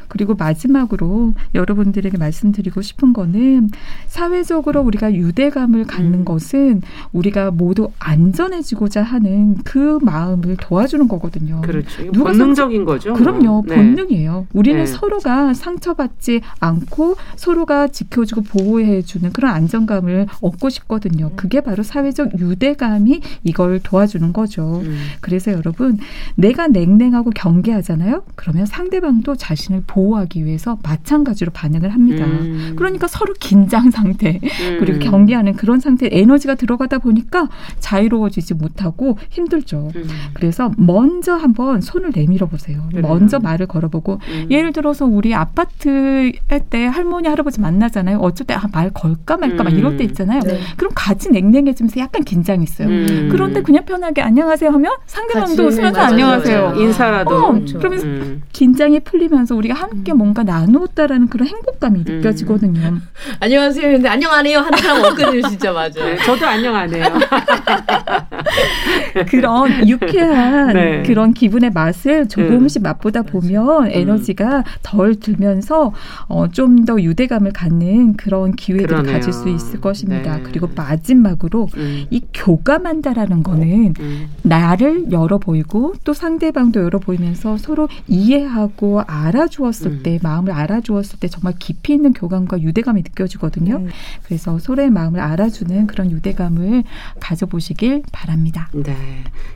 [0.08, 3.70] 그리고 마지막으로 여러분들에게 말씀드리고 싶은 거는
[4.06, 6.24] 사회적으로 우리가 유대감을 갖는 음.
[6.24, 6.82] 것은
[7.12, 11.60] 우리가 모두 안전해지고자 하는 그 마음을 도와주는 거거든요.
[11.62, 12.10] 그렇죠.
[12.12, 13.14] 누가 본능적인 거죠.
[13.14, 13.64] 그럼요.
[13.66, 13.76] 네.
[13.76, 14.46] 본능이에요.
[14.52, 14.86] 우리는 네.
[14.86, 21.26] 서로가 상처받지 않고 서로가 지켜주고 보호해주는 그런 안정감을 얻고 싶거든요.
[21.26, 21.36] 음.
[21.36, 24.80] 그게 바로 사회적 유대감이 이걸 도와주는 거죠.
[24.84, 24.96] 음.
[25.20, 25.98] 그래서 여러분
[26.34, 28.24] 내가 냉랭하고 경계하잖아요.
[28.34, 32.24] 그러면 상대방도 자신을 보호하기 위해서 마찬가지로 반응을 합니다.
[32.24, 32.72] 음.
[32.74, 34.76] 그러니까 서로 긴장 상태 음.
[34.80, 39.92] 그리고 경계하는 그런 상태에 에너지가 들어가다 보니까 자유로워지지 못하고 힘들죠.
[39.94, 40.08] 음.
[40.32, 42.82] 그래서 먼저 한번 손을 내밀어 보세요.
[42.90, 43.06] 그래요.
[43.06, 44.46] 먼저 말을 걸어보고 음.
[44.50, 48.18] 예를 들어서 우리 아파트 할 때 할머니 할아버지 만나잖아요.
[48.18, 50.08] 어쩔 때말 아, 걸까 말까 막 이럴 때 음.
[50.08, 50.40] 있잖아요.
[50.40, 50.58] 네.
[50.78, 52.88] 그럼 같이 냉랭해지면서 약간 긴장이 있어요.
[52.88, 53.28] 음.
[53.30, 56.74] 그런데 그냥 편하게 안녕하세요 하면 상대방도 웃으면서 안녕하세요.
[56.76, 57.78] 인사라도 어, 그렇죠.
[57.78, 58.06] 그러면서
[58.52, 60.18] 긴장이 풀리면서 우리가 함께 음.
[60.18, 62.16] 뭔가 나누었다라는 그런 행복감이 음.
[62.16, 63.00] 느껴지거든요.
[63.40, 63.92] 안녕하세요.
[63.92, 66.04] 근데 안녕 안 해요 하는 사람 없거든요, 진짜 맞아.
[66.04, 67.04] 네, 저도 안녕 안 해요.
[69.28, 71.02] 그런 유쾌한 네.
[71.02, 72.84] 그런 기분의 맛을 조금씩 음.
[72.84, 73.90] 맛보다 보면 음.
[73.90, 75.92] 에너지가 덜 들면서
[76.28, 79.12] 어, 좀 더 유대감을 갖는 그런 기회들을 그러네요.
[79.14, 80.36] 가질 수 있을 것입니다.
[80.36, 80.42] 네.
[80.42, 82.04] 그리고 마지막으로 음.
[82.10, 84.26] 이 교감한다라는 거는 음.
[84.42, 90.00] 나를 열어 보이고 또 상대방도 열어 보이면서 서로 이해하고 알아주었을 음.
[90.02, 93.76] 때 마음을 알아주었을 때 정말 깊이 있는 교감과 유대감이 느껴지거든요.
[93.76, 93.88] 음.
[94.24, 96.84] 그래서 서로의 마음을 알아주는 그런 유대감을
[97.20, 98.43] 가져보시길 바랍니다.
[98.72, 98.96] 네,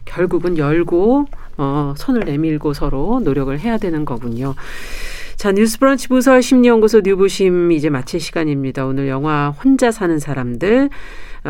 [0.04, 1.26] 결국은 열고
[1.58, 4.54] 어, 손을 내밀고 서로 노력을 해야 되는 거군요.
[5.36, 8.86] 자, 뉴스브런치 부설 심리연구소 뉴부심 이제 마칠 시간입니다.
[8.86, 10.90] 오늘 영화 혼자 사는 사람들 아,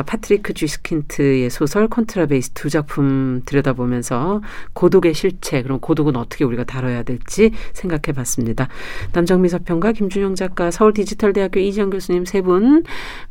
[0.03, 4.41] 파트리크 쥐스킨트의 소설 컨트라베이스 두 작품 들여다보면서
[4.73, 8.69] 고독의 실체, 그럼 고독은 어떻게 우리가 다뤄야 될지 생각해 봤습니다.
[9.13, 12.85] 남정미 서평가, 김준영 작가, 서울 디지털대학교 이지영 교수님 세 분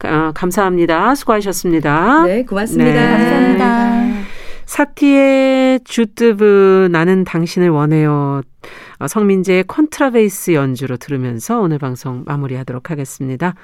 [0.03, 1.15] 아, 감사합니다.
[1.15, 2.25] 수고하셨습니다.
[2.25, 2.91] 네, 고맙습니다.
[2.93, 3.09] 네.
[3.09, 4.27] 감사합니다.
[4.65, 8.41] 사티의 Je te veux 나는 당신을 원해요.
[8.99, 13.55] 어, 성민재의 컨트라베이스 연주로 들으면서 오늘 방송 마무리하도록 하겠습니다.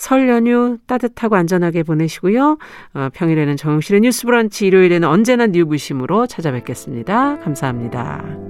[0.00, 2.56] 설 연휴 따뜻하고 안전하게 보내시고요.
[2.94, 7.38] 어, 평일에는 정용실의 뉴스 브런치, 일요일에는 언제나 뉴부심으로 찾아뵙겠습니다.
[7.40, 8.49] 감사합니다.